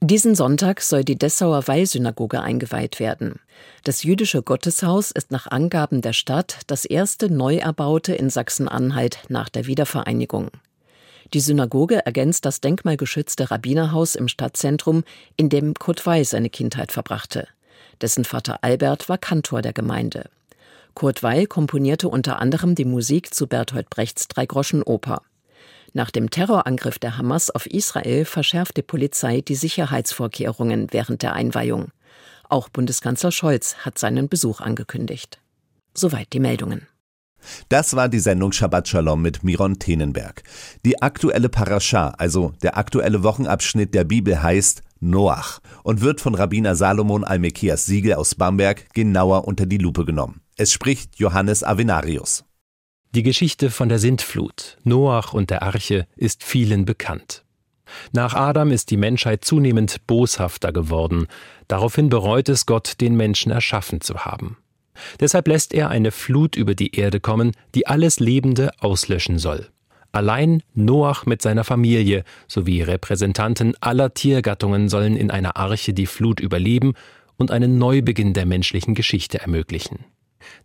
Diesen 0.05 0.35
Sonntag 0.35 0.81
soll 0.81 1.05
die 1.05 1.17
Dessauer 1.17 1.69
Weihsynagoge 1.69 2.41
eingeweiht 2.41 2.99
werden. 2.99 3.39
Das 3.85 4.03
jüdische 4.03 4.43
Gotteshaus 4.43 5.13
ist 5.13 5.31
nach 5.31 5.47
Angaben 5.47 6.01
der 6.01 6.13
Stadt 6.13 6.59
das 6.67 6.85
erste 6.85 7.31
neu 7.31 7.59
erbaute 7.59 8.13
in 8.13 8.29
Sachsen-Anhalt 8.29 9.21
nach 9.29 9.49
der 9.49 9.69
Wiedervereinigung. 9.69 10.51
Die 11.33 11.39
Synagoge 11.39 12.05
ergänzt 12.05 12.45
das 12.45 12.61
denkmalgeschützte 12.61 13.53
Rabbinerhaus 13.53 14.17
im 14.17 14.27
Stadtzentrum, 14.27 15.05
in 15.37 15.51
dem 15.51 15.75
Kurt 15.75 16.05
Weil 16.05 16.25
seine 16.25 16.51
Kindheit 16.51 16.91
verbrachte. 16.91 17.47
Dessen 18.01 18.25
Vater 18.25 18.59
Albert 18.63 19.09
war 19.09 19.19
Kantor 19.19 19.63
der 19.63 19.73
Gemeinde. 19.73 20.29
Kurt 20.95 21.23
Weil 21.23 21.47
komponierte 21.47 22.09
unter 22.09 22.41
anderem 22.41 22.75
die 22.75 22.87
Musik 22.87 23.33
zu 23.33 23.47
Bertolt 23.47 23.89
Brechts 23.89 24.27
Dreigroschenoper. 24.27 25.23
Nach 25.95 26.11
dem 26.11 26.31
Terrorangriff 26.31 26.99
der 26.99 27.19
Hamas 27.19 27.51
auf 27.51 27.67
Israel 27.67 28.25
verschärft 28.25 28.77
die 28.79 28.83
Polizei 28.83 29.43
die 29.43 29.55
Sicherheitsvorkehrungen 29.55 30.89
während 30.91 31.23
der 31.23 31.35
Einweihung. 31.35 31.93
Auch 32.49 32.69
Bundeskanzler 32.69 33.33
Scholz 33.33 33.77
hat 33.85 33.99
seinen 33.99 34.29
Besuch 34.29 34.61
angekündigt. 34.61 35.41
Soweit 35.95 36.33
die 36.33 36.41
Meldungen. 36.41 36.87
Das 37.69 37.97
war 37.97 38.09
die 38.09 38.21
Sendung 38.21 38.53
Shabbat 38.53 38.89
Shalom 38.89 39.21
mit 39.21 39.43
Miron 39.43 39.79
Tenenberg. 39.79 40.43
Die 40.85 41.03
aktuelle 41.03 41.49
Parascha, 41.49 42.11
also 42.17 42.53
der 42.63 42.79
aktuelle 42.79 43.23
Wochenabschnitt 43.23 43.95
der 43.95 44.05
Bibel 44.05 44.43
heißt 44.43 44.83
Noach 45.01 45.59
und 45.83 46.01
wird 46.01 46.21
von 46.21 46.35
Rabbiner 46.35 46.77
Salomon 46.77 47.25
Almekias 47.25 47.85
Siegel 47.85 48.15
aus 48.15 48.37
Bamberg 48.37 48.95
genauer 48.95 49.47
unter 49.47 49.67
die 49.67 49.79
Lupe 49.79 50.05
genommen. 50.05 50.41
Es 50.57 50.73
spricht 50.73 51.17
Johannes 51.17 51.65
Avenarius. 51.65 52.45
Die 53.15 53.23
Geschichte 53.23 53.71
von 53.71 53.91
der 53.91 53.99
Sintflut, 53.99 54.79
Noach 54.85 55.35
und 55.35 55.51
der 55.51 55.63
Arche 55.63 56.07
ist 56.17 56.43
vielen 56.43 56.87
bekannt. 56.87 57.45
Nach 58.13 58.33
Adam 58.33 58.71
ist 58.71 58.91
die 58.91 58.97
Menschheit 58.97 59.45
zunehmend 59.45 60.07
boshafter 60.07 60.73
geworden. 60.73 61.27
Daraufhin 61.69 62.09
bereut 62.09 62.49
es 62.49 62.65
Gott, 62.65 63.03
den 63.03 63.15
Menschen 63.15 63.53
erschaffen 63.53 64.01
zu 64.01 64.25
haben. 64.25 64.57
Deshalb 65.21 65.47
lässt 65.47 65.75
er 65.75 65.91
eine 65.91 66.11
Flut 66.11 66.57
über 66.57 66.75
die 66.75 66.97
Erde 66.97 67.21
kommen, 67.21 67.53
die 67.75 67.87
alles 67.87 68.19
Lebende 68.19 68.71
auslöschen 68.79 69.39
soll. 69.39 69.69
Allein 70.13 70.63
Noach 70.73 71.27
mit 71.27 71.43
seiner 71.43 71.65
Familie 71.65 72.25
sowie 72.49 72.81
Repräsentanten 72.81 73.75
aller 73.83 74.15
Tiergattungen 74.15 74.89
sollen 74.89 75.17
in 75.17 75.31
einer 75.31 75.59
Arche 75.59 75.93
die 75.93 76.07
Flut 76.07 76.41
überleben 76.41 76.95
und 77.37 77.51
einen 77.51 77.77
Neubeginn 77.77 78.33
der 78.33 78.47
menschlichen 78.47 78.95
Geschichte 78.95 79.39
ermöglichen. 79.39 80.07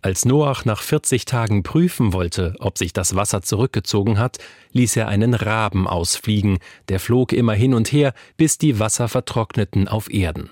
Als 0.02 0.26
Noach 0.26 0.66
nach 0.66 0.82
40 0.82 1.26
Tagen 1.26 1.64
prüfen 1.64 2.14
wollte, 2.14 2.56
ob 2.60 2.78
sich 2.78 2.94
das 2.94 3.16
Wasser 3.16 3.42
zurückgezogen 3.42 4.20
hat, 4.20 4.38
ließ 4.72 4.96
er 4.98 5.08
einen 5.08 5.34
Raben 5.34 5.88
ausfliegen, 5.88 6.60
der 6.90 7.00
flog 7.00 7.34
immer 7.34 7.54
hin 7.54 7.74
und 7.74 7.92
her, 7.92 8.14
bis 8.38 8.58
die 8.58 8.80
Wasser 8.80 9.08
vertrockneten 9.08 9.88
auf 9.88 10.12
Erden. 10.12 10.50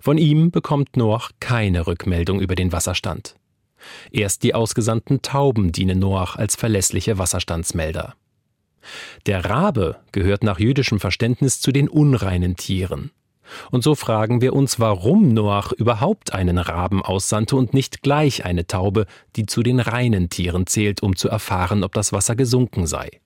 Von 0.00 0.18
ihm 0.18 0.50
bekommt 0.50 0.96
Noach 0.96 1.30
keine 1.40 1.86
Rückmeldung 1.86 2.40
über 2.40 2.54
den 2.54 2.72
Wasserstand. 2.72 3.36
Erst 4.10 4.42
die 4.42 4.54
ausgesandten 4.54 5.22
Tauben 5.22 5.72
dienen 5.72 5.98
Noach 5.98 6.36
als 6.36 6.56
verlässliche 6.56 7.18
Wasserstandsmelder. 7.18 8.14
Der 9.26 9.44
Rabe 9.44 9.96
gehört 10.12 10.44
nach 10.44 10.58
jüdischem 10.58 11.00
Verständnis 11.00 11.60
zu 11.60 11.72
den 11.72 11.88
unreinen 11.88 12.56
Tieren. 12.56 13.10
Und 13.70 13.84
so 13.84 13.94
fragen 13.94 14.40
wir 14.40 14.54
uns, 14.54 14.80
warum 14.80 15.28
Noach 15.28 15.72
überhaupt 15.72 16.32
einen 16.32 16.58
Raben 16.58 17.02
aussandte 17.02 17.56
und 17.56 17.74
nicht 17.74 18.02
gleich 18.02 18.44
eine 18.44 18.66
Taube, 18.66 19.06
die 19.36 19.46
zu 19.46 19.62
den 19.62 19.80
reinen 19.80 20.30
Tieren 20.30 20.66
zählt, 20.66 21.02
um 21.02 21.16
zu 21.16 21.28
erfahren, 21.28 21.84
ob 21.84 21.92
das 21.92 22.12
Wasser 22.12 22.36
gesunken 22.36 22.86
sei. 22.86 23.20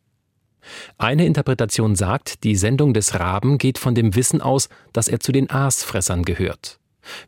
Eine 0.99 1.25
Interpretation 1.25 1.97
sagt, 1.97 2.45
die 2.45 2.57
Sendung 2.57 2.93
des 2.93 3.19
Raben 3.19 3.59
geht 3.59 3.79
von 3.79 3.95
dem 3.95 4.15
Wissen 4.15 4.41
aus, 4.41 4.69
dass 4.93 5.09
er 5.09 5.21
zu 5.21 5.33
den 5.33 5.51
Aasfressern 5.51 6.25
gehört. 6.25 6.79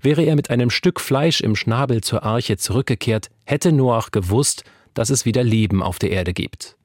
Wäre 0.03 0.23
er 0.23 0.37
mit 0.37 0.51
einem 0.51 0.71
Stück 0.71 1.01
Fleisch 1.01 1.41
im 1.41 1.57
Schnabel 1.57 2.03
zur 2.03 2.23
Arche 2.23 2.59
zurückgekehrt, 2.59 3.31
hätte 3.45 3.73
Noach 3.73 4.11
gewusst, 4.11 4.65
dass 4.95 5.11
es 5.11 5.25
wieder 5.25 5.43
Leben 5.43 5.83
auf 5.83 5.99
der 5.99 6.11
Erde 6.11 6.35
gibt. 6.35 6.77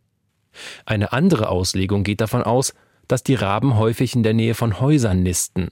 Eine 0.86 1.12
andere 1.12 1.50
Auslegung 1.50 2.04
geht 2.04 2.22
davon 2.22 2.44
aus, 2.44 2.74
dass 3.08 3.24
die 3.24 3.36
Raben 3.36 3.78
häufig 3.78 4.16
in 4.16 4.24
der 4.24 4.34
Nähe 4.34 4.54
von 4.54 4.80
Häusern 4.80 5.22
nisten. 5.24 5.70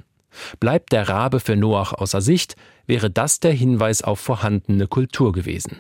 Bleibt 0.60 0.92
der 0.92 1.10
Rabe 1.10 1.40
für 1.40 1.56
Noach 1.56 1.94
außer 1.94 2.22
Sicht, 2.22 2.56
wäre 2.88 3.10
das 3.10 3.40
der 3.40 3.54
Hinweis 3.54 4.02
auf 4.02 4.20
vorhandene 4.20 4.88
Kultur 4.88 5.32
gewesen. 5.32 5.80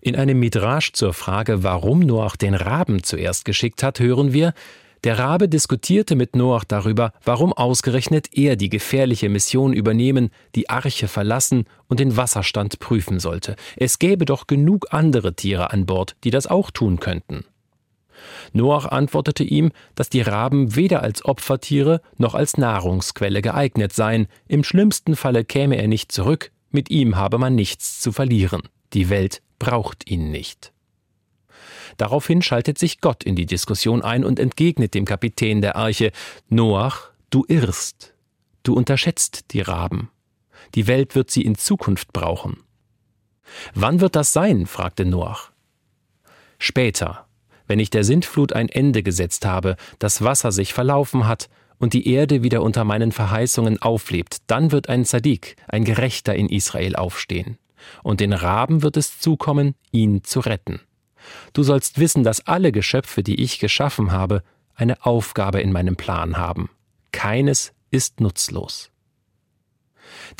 In 0.00 0.16
einem 0.16 0.38
Midrasch 0.40 0.92
zur 0.92 1.12
Frage, 1.12 1.62
warum 1.62 2.00
Noach 2.00 2.36
den 2.36 2.54
Raben 2.54 3.02
zuerst 3.02 3.44
geschickt 3.44 3.82
hat, 3.82 4.00
hören 4.00 4.32
wir, 4.32 4.52
der 5.04 5.18
Rabe 5.18 5.48
diskutierte 5.48 6.14
mit 6.14 6.36
Noach 6.36 6.64
darüber, 6.64 7.12
warum 7.24 7.54
ausgerechnet 7.54 8.28
er 8.36 8.56
die 8.56 8.68
gefährliche 8.68 9.30
Mission 9.30 9.72
übernehmen, 9.72 10.30
die 10.54 10.68
Arche 10.68 11.08
verlassen 11.08 11.64
und 11.88 12.00
den 12.00 12.18
Wasserstand 12.18 12.80
prüfen 12.80 13.18
sollte. 13.18 13.56
Es 13.76 13.98
gäbe 13.98 14.26
doch 14.26 14.46
genug 14.46 14.88
andere 14.90 15.34
Tiere 15.34 15.72
an 15.72 15.86
Bord, 15.86 16.16
die 16.22 16.30
das 16.30 16.46
auch 16.46 16.70
tun 16.70 17.00
könnten. 17.00 17.44
Noach 18.52 18.86
antwortete 18.86 19.44
ihm, 19.44 19.72
dass 19.94 20.10
die 20.10 20.20
Raben 20.20 20.76
weder 20.76 21.02
als 21.02 21.24
Opfertiere 21.24 22.00
noch 22.16 22.34
als 22.34 22.56
Nahrungsquelle 22.56 23.42
geeignet 23.42 23.92
seien, 23.92 24.26
im 24.48 24.64
schlimmsten 24.64 25.16
Falle 25.16 25.44
käme 25.44 25.76
er 25.76 25.88
nicht 25.88 26.12
zurück, 26.12 26.50
mit 26.70 26.90
ihm 26.90 27.16
habe 27.16 27.38
man 27.38 27.54
nichts 27.54 28.00
zu 28.00 28.12
verlieren, 28.12 28.62
die 28.92 29.08
Welt 29.08 29.42
braucht 29.58 30.10
ihn 30.10 30.30
nicht. 30.30 30.72
Daraufhin 31.96 32.42
schaltet 32.42 32.78
sich 32.78 33.00
Gott 33.00 33.24
in 33.24 33.36
die 33.36 33.46
Diskussion 33.46 34.02
ein 34.02 34.24
und 34.24 34.38
entgegnet 34.38 34.94
dem 34.94 35.04
Kapitän 35.04 35.60
der 35.60 35.76
Arche 35.76 36.12
Noach, 36.48 37.10
du 37.30 37.44
irrst, 37.48 38.14
du 38.62 38.74
unterschätzt 38.74 39.52
die 39.52 39.60
Raben. 39.60 40.10
Die 40.74 40.86
Welt 40.86 41.14
wird 41.14 41.30
sie 41.30 41.42
in 41.42 41.56
Zukunft 41.56 42.12
brauchen. 42.12 42.62
Wann 43.74 44.00
wird 44.00 44.16
das 44.16 44.32
sein? 44.32 44.66
fragte 44.66 45.04
Noach. 45.04 45.50
Später, 46.58 47.26
wenn 47.70 47.78
ich 47.78 47.90
der 47.90 48.02
Sintflut 48.02 48.52
ein 48.52 48.68
Ende 48.68 49.04
gesetzt 49.04 49.46
habe, 49.46 49.76
das 50.00 50.24
Wasser 50.24 50.50
sich 50.50 50.74
verlaufen 50.74 51.28
hat 51.28 51.48
und 51.78 51.92
die 51.92 52.08
Erde 52.08 52.42
wieder 52.42 52.62
unter 52.62 52.82
meinen 52.82 53.12
Verheißungen 53.12 53.80
auflebt, 53.80 54.38
dann 54.48 54.72
wird 54.72 54.88
ein 54.88 55.04
Zadik, 55.04 55.54
ein 55.68 55.84
Gerechter 55.84 56.34
in 56.34 56.48
Israel 56.48 56.96
aufstehen. 56.96 57.58
Und 58.02 58.18
den 58.18 58.32
Raben 58.32 58.82
wird 58.82 58.96
es 58.96 59.20
zukommen, 59.20 59.76
ihn 59.92 60.24
zu 60.24 60.40
retten. 60.40 60.80
Du 61.52 61.62
sollst 61.62 62.00
wissen, 62.00 62.24
dass 62.24 62.44
alle 62.44 62.72
Geschöpfe, 62.72 63.22
die 63.22 63.40
ich 63.40 63.60
geschaffen 63.60 64.10
habe, 64.10 64.42
eine 64.74 65.06
Aufgabe 65.06 65.60
in 65.60 65.70
meinem 65.70 65.94
Plan 65.94 66.38
haben. 66.38 66.70
Keines 67.12 67.72
ist 67.92 68.20
nutzlos. 68.20 68.90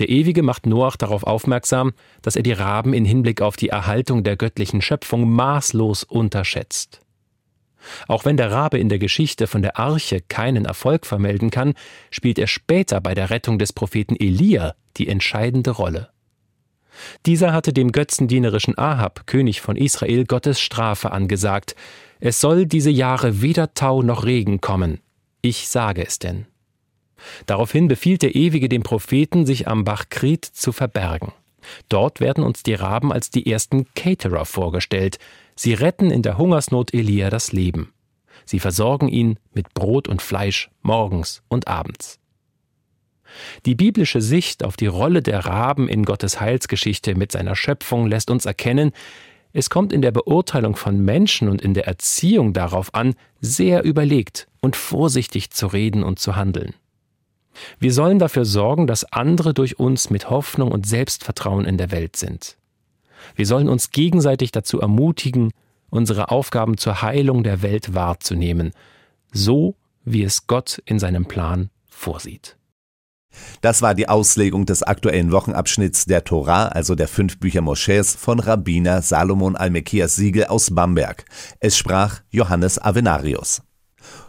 Der 0.00 0.08
Ewige 0.08 0.42
macht 0.42 0.66
Noach 0.66 0.96
darauf 0.96 1.22
aufmerksam, 1.22 1.92
dass 2.22 2.34
er 2.34 2.42
die 2.42 2.50
Raben 2.50 2.92
in 2.92 3.04
Hinblick 3.04 3.40
auf 3.40 3.54
die 3.54 3.68
Erhaltung 3.68 4.24
der 4.24 4.36
göttlichen 4.36 4.82
Schöpfung 4.82 5.30
maßlos 5.30 6.02
unterschätzt. 6.02 7.02
Auch 8.08 8.24
wenn 8.24 8.36
der 8.36 8.50
Rabe 8.50 8.78
in 8.78 8.88
der 8.88 8.98
Geschichte 8.98 9.46
von 9.46 9.62
der 9.62 9.78
Arche 9.78 10.20
keinen 10.20 10.64
Erfolg 10.64 11.06
vermelden 11.06 11.50
kann, 11.50 11.74
spielt 12.10 12.38
er 12.38 12.46
später 12.46 13.00
bei 13.00 13.14
der 13.14 13.30
Rettung 13.30 13.58
des 13.58 13.72
Propheten 13.72 14.16
Elia 14.16 14.74
die 14.96 15.08
entscheidende 15.08 15.70
Rolle. 15.70 16.10
Dieser 17.26 17.52
hatte 17.52 17.72
dem 17.72 17.92
götzendienerischen 17.92 18.76
Ahab, 18.76 19.26
König 19.26 19.60
von 19.60 19.76
Israel, 19.76 20.24
Gottes 20.24 20.60
Strafe 20.60 21.12
angesagt. 21.12 21.74
Es 22.18 22.40
soll 22.40 22.66
diese 22.66 22.90
Jahre 22.90 23.40
weder 23.40 23.74
Tau 23.74 24.02
noch 24.02 24.24
Regen 24.24 24.60
kommen. 24.60 25.00
Ich 25.40 25.68
sage 25.68 26.06
es 26.06 26.18
denn. 26.18 26.46
Daraufhin 27.46 27.88
befiehlt 27.88 28.22
der 28.22 28.34
Ewige 28.34 28.68
dem 28.68 28.82
Propheten, 28.82 29.46
sich 29.46 29.68
am 29.68 29.84
Bach 29.84 30.06
Krit 30.10 30.44
zu 30.44 30.72
verbergen. 30.72 31.32
Dort 31.88 32.20
werden 32.20 32.42
uns 32.42 32.62
die 32.62 32.74
Raben 32.74 33.12
als 33.12 33.30
die 33.30 33.50
ersten 33.50 33.86
Caterer 33.94 34.46
vorgestellt, 34.46 35.18
Sie 35.62 35.74
retten 35.74 36.10
in 36.10 36.22
der 36.22 36.38
Hungersnot 36.38 36.94
Elia 36.94 37.28
das 37.28 37.52
Leben. 37.52 37.92
Sie 38.46 38.58
versorgen 38.58 39.08
ihn 39.08 39.38
mit 39.52 39.74
Brot 39.74 40.08
und 40.08 40.22
Fleisch 40.22 40.70
morgens 40.80 41.42
und 41.48 41.68
abends. 41.68 42.18
Die 43.66 43.74
biblische 43.74 44.22
Sicht 44.22 44.64
auf 44.64 44.78
die 44.78 44.86
Rolle 44.86 45.20
der 45.20 45.44
Raben 45.44 45.86
in 45.86 46.06
Gottes 46.06 46.40
Heilsgeschichte 46.40 47.14
mit 47.14 47.30
seiner 47.30 47.56
Schöpfung 47.56 48.06
lässt 48.06 48.30
uns 48.30 48.46
erkennen, 48.46 48.92
es 49.52 49.68
kommt 49.68 49.92
in 49.92 50.00
der 50.00 50.12
Beurteilung 50.12 50.76
von 50.76 50.98
Menschen 51.04 51.50
und 51.50 51.60
in 51.60 51.74
der 51.74 51.86
Erziehung 51.86 52.54
darauf 52.54 52.94
an, 52.94 53.14
sehr 53.42 53.84
überlegt 53.84 54.48
und 54.62 54.76
vorsichtig 54.76 55.50
zu 55.50 55.66
reden 55.66 56.04
und 56.04 56.18
zu 56.18 56.36
handeln. 56.36 56.72
Wir 57.78 57.92
sollen 57.92 58.18
dafür 58.18 58.46
sorgen, 58.46 58.86
dass 58.86 59.04
andere 59.12 59.52
durch 59.52 59.78
uns 59.78 60.08
mit 60.08 60.30
Hoffnung 60.30 60.72
und 60.72 60.86
Selbstvertrauen 60.86 61.66
in 61.66 61.76
der 61.76 61.90
Welt 61.90 62.16
sind. 62.16 62.56
Wir 63.36 63.46
sollen 63.46 63.68
uns 63.68 63.90
gegenseitig 63.90 64.52
dazu 64.52 64.80
ermutigen, 64.80 65.52
unsere 65.90 66.30
Aufgaben 66.30 66.78
zur 66.78 67.02
Heilung 67.02 67.42
der 67.42 67.62
Welt 67.62 67.94
wahrzunehmen, 67.94 68.72
so 69.32 69.74
wie 70.04 70.22
es 70.22 70.46
Gott 70.46 70.80
in 70.86 70.98
seinem 70.98 71.26
Plan 71.26 71.70
vorsieht. 71.88 72.56
Das 73.60 73.80
war 73.80 73.94
die 73.94 74.08
Auslegung 74.08 74.66
des 74.66 74.82
aktuellen 74.82 75.30
Wochenabschnitts 75.30 76.06
der 76.06 76.24
Torah, 76.24 76.66
also 76.68 76.94
der 76.94 77.06
fünf 77.06 77.38
Bücher 77.38 77.60
Moschees 77.60 78.14
von 78.16 78.40
Rabbiner 78.40 79.02
Salomon 79.02 79.56
Almekias 79.56 80.16
Siegel 80.16 80.46
aus 80.46 80.74
Bamberg. 80.74 81.24
Es 81.60 81.78
sprach 81.78 82.20
Johannes 82.30 82.82
Avenarius. 82.82 83.62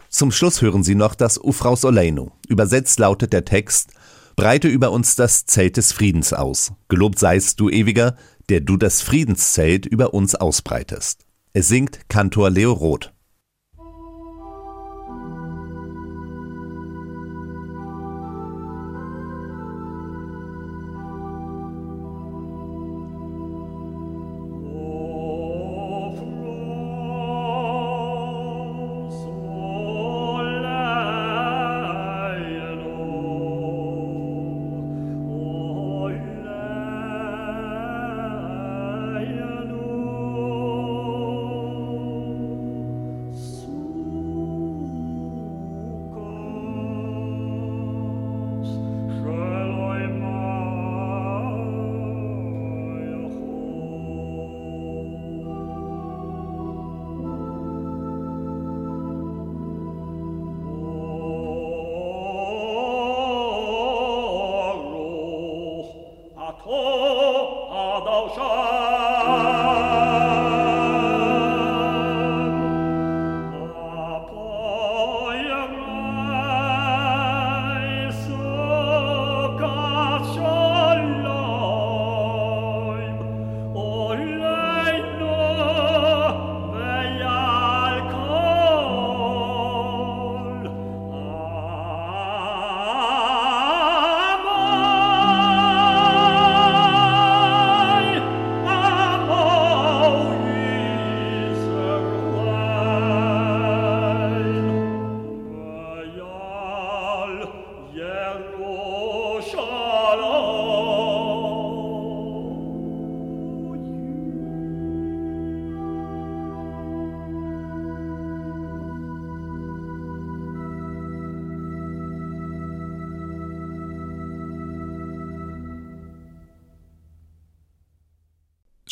Zum 0.10 0.32
Schluss 0.32 0.62
hören 0.62 0.84
Sie 0.84 0.96
noch 0.96 1.16
das 1.16 1.40
Ufraus 1.42 1.86
Oleinu. 1.86 2.32
Übersetzt 2.48 3.00
lautet 3.00 3.34
der 3.34 3.46
Text 3.46 3.94
Breite 4.36 4.68
über 4.68 4.92
uns 4.92 5.16
das 5.16 5.46
Zelt 5.46 5.78
des 5.78 5.92
Friedens 5.92 6.34
aus. 6.34 6.74
Gelobt 6.88 7.20
seist 7.20 7.60
du, 7.60 7.70
Ewiger, 7.70 8.16
der 8.50 8.62
du 8.62 8.78
das 8.78 9.02
Friedenszelt 9.02 9.86
über 9.86 10.14
uns 10.14 10.36
ausbreitest. 10.36 11.26
Es 11.54 11.68
singt 11.68 12.10
Kantor 12.10 12.50
Leo 12.50 12.72
Roth. 12.72 13.14